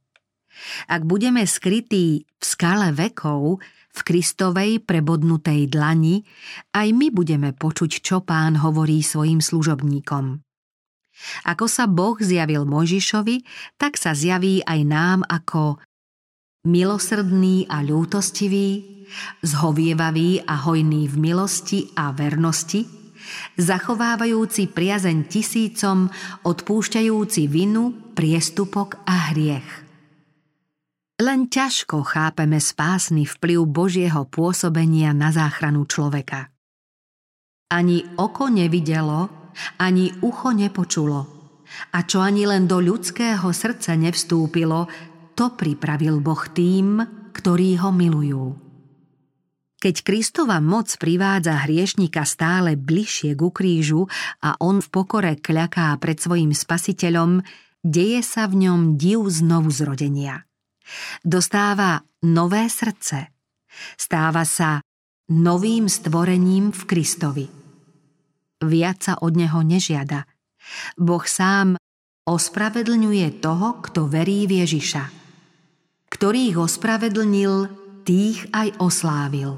Ak 0.88 1.04
budeme 1.04 1.44
skrytí 1.44 2.24
v 2.24 2.44
skale 2.48 2.96
vekov, 2.96 3.60
v 3.92 4.00
Kristovej 4.00 4.80
prebodnutej 4.80 5.68
dlani, 5.68 6.24
aj 6.72 6.88
my 6.96 7.12
budeme 7.12 7.52
počuť, 7.52 8.00
čo 8.00 8.24
pán 8.24 8.64
hovorí 8.64 9.04
svojim 9.04 9.44
služobníkom. 9.44 10.45
Ako 11.48 11.66
sa 11.66 11.88
Boh 11.88 12.20
zjavil 12.20 12.68
Mojžišovi, 12.68 13.46
tak 13.80 13.96
sa 13.96 14.12
zjaví 14.12 14.62
aj 14.66 14.80
nám 14.84 15.20
ako 15.28 15.80
milosrdný 16.66 17.70
a 17.70 17.86
ľútostivý, 17.86 18.84
zhovievavý 19.46 20.44
a 20.44 20.66
hojný 20.66 21.06
v 21.08 21.16
milosti 21.16 21.80
a 21.94 22.10
vernosti, 22.12 22.84
zachovávajúci 23.58 24.70
priazeň 24.74 25.18
tisícom, 25.30 26.10
odpúšťajúci 26.46 27.48
vinu, 27.50 28.14
priestupok 28.14 29.02
a 29.06 29.34
hriech. 29.34 29.86
Len 31.16 31.48
ťažko 31.48 32.04
chápeme 32.04 32.60
spásny 32.60 33.24
vplyv 33.24 33.64
Božieho 33.64 34.28
pôsobenia 34.28 35.16
na 35.16 35.32
záchranu 35.32 35.88
človeka. 35.88 36.52
Ani 37.72 38.04
oko 38.20 38.52
nevidelo, 38.52 39.45
ani 39.80 40.12
ucho 40.22 40.52
nepočulo. 40.52 41.36
A 41.92 42.08
čo 42.08 42.24
ani 42.24 42.48
len 42.48 42.70
do 42.70 42.80
ľudského 42.80 43.46
srdca 43.52 43.98
nevstúpilo, 43.98 44.88
to 45.36 45.52
pripravil 45.54 46.24
Boh 46.24 46.44
tým, 46.56 47.04
ktorí 47.36 47.76
ho 47.84 47.92
milujú. 47.92 48.46
Keď 49.76 49.96
Kristova 50.02 50.64
moc 50.64 50.90
privádza 50.98 51.68
hriešnika 51.68 52.24
stále 52.24 52.80
bližšie 52.80 53.36
ku 53.38 53.52
krížu 53.52 54.08
a 54.42 54.56
on 54.64 54.80
v 54.80 54.88
pokore 54.88 55.38
kľaká 55.38 55.94
pred 56.00 56.18
svojim 56.18 56.56
spasiteľom, 56.56 57.44
deje 57.84 58.24
sa 58.26 58.48
v 58.50 58.66
ňom 58.66 58.96
div 58.98 59.28
znovu 59.30 59.70
zrodenia. 59.70 60.48
Dostáva 61.22 62.02
nové 62.24 62.66
srdce. 62.72 63.36
Stáva 64.00 64.48
sa 64.48 64.80
novým 65.30 65.92
stvorením 65.92 66.72
v 66.72 66.82
Kristovi 66.88 67.65
viac 68.66 69.06
sa 69.06 69.14
od 69.22 69.38
neho 69.38 69.62
nežiada. 69.62 70.26
Boh 70.98 71.24
sám 71.24 71.78
ospravedlňuje 72.26 73.40
toho, 73.40 73.82
kto 73.86 74.10
verí 74.10 74.50
v 74.50 74.66
Ježiša. 74.66 75.04
Ktorý 76.10 76.58
ho 76.58 76.66
ospravedlnil, 76.66 77.70
tých 78.06 78.46
aj 78.54 78.78
oslávil. 78.82 79.58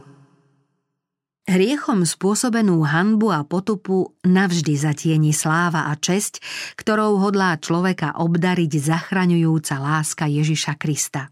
Hriechom 1.47 2.03
spôsobenú 2.03 2.83
hanbu 2.83 3.31
a 3.31 3.47
potupu 3.47 4.11
navždy 4.27 4.75
zatieni 4.75 5.31
sláva 5.31 5.87
a 5.87 5.95
česť, 5.95 6.43
ktorou 6.75 7.23
hodlá 7.23 7.55
človeka 7.55 8.19
obdariť 8.19 8.71
zachraňujúca 8.83 9.79
láska 9.79 10.27
Ježiša 10.27 10.75
Krista. 10.75 11.31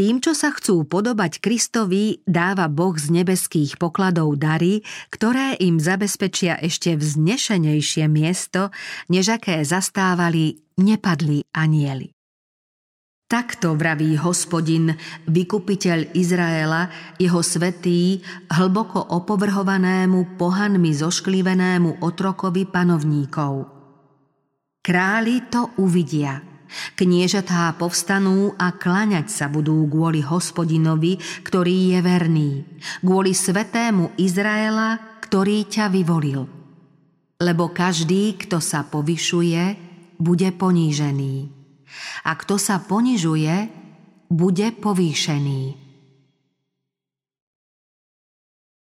Tým, 0.00 0.16
čo 0.16 0.32
sa 0.32 0.48
chcú 0.48 0.88
podobať 0.88 1.44
Kristovi, 1.44 2.24
dáva 2.24 2.72
Boh 2.72 2.96
z 2.96 3.20
nebeských 3.20 3.76
pokladov 3.76 4.32
dary, 4.40 4.80
ktoré 5.12 5.60
im 5.60 5.76
zabezpečia 5.76 6.56
ešte 6.56 6.96
vznešenejšie 6.96 8.08
miesto, 8.08 8.72
než 9.12 9.36
aké 9.36 9.60
zastávali 9.60 10.56
nepadli 10.80 11.44
anieli. 11.52 12.16
Takto 13.28 13.76
vraví 13.76 14.16
hospodin, 14.16 14.96
vykupiteľ 15.28 16.16
Izraela, 16.16 16.88
jeho 17.20 17.44
svetý, 17.44 18.24
hlboko 18.56 19.04
opovrhovanému, 19.04 20.40
pohanmi 20.40 20.96
zošklivenému 20.96 22.00
otrokovi 22.00 22.64
panovníkov. 22.64 23.68
Králi 24.80 25.44
to 25.52 25.76
uvidia– 25.76 26.40
Kniežatá 26.94 27.72
povstanú 27.74 28.54
a 28.54 28.74
klaňať 28.74 29.26
sa 29.32 29.46
budú 29.48 29.88
kvôli 29.88 30.20
hospodinovi, 30.22 31.18
ktorý 31.42 31.96
je 31.96 32.00
verný, 32.04 32.50
kvôli 33.02 33.32
svetému 33.34 34.14
Izraela, 34.20 35.20
ktorý 35.24 35.66
ťa 35.66 35.86
vyvolil. 35.88 36.46
Lebo 37.40 37.72
každý, 37.72 38.36
kto 38.36 38.60
sa 38.60 38.84
povyšuje, 38.84 39.62
bude 40.20 40.48
ponížený. 40.52 41.48
A 42.28 42.36
kto 42.36 42.60
sa 42.60 42.76
ponižuje, 42.84 43.72
bude 44.28 44.68
povýšený. 44.76 45.79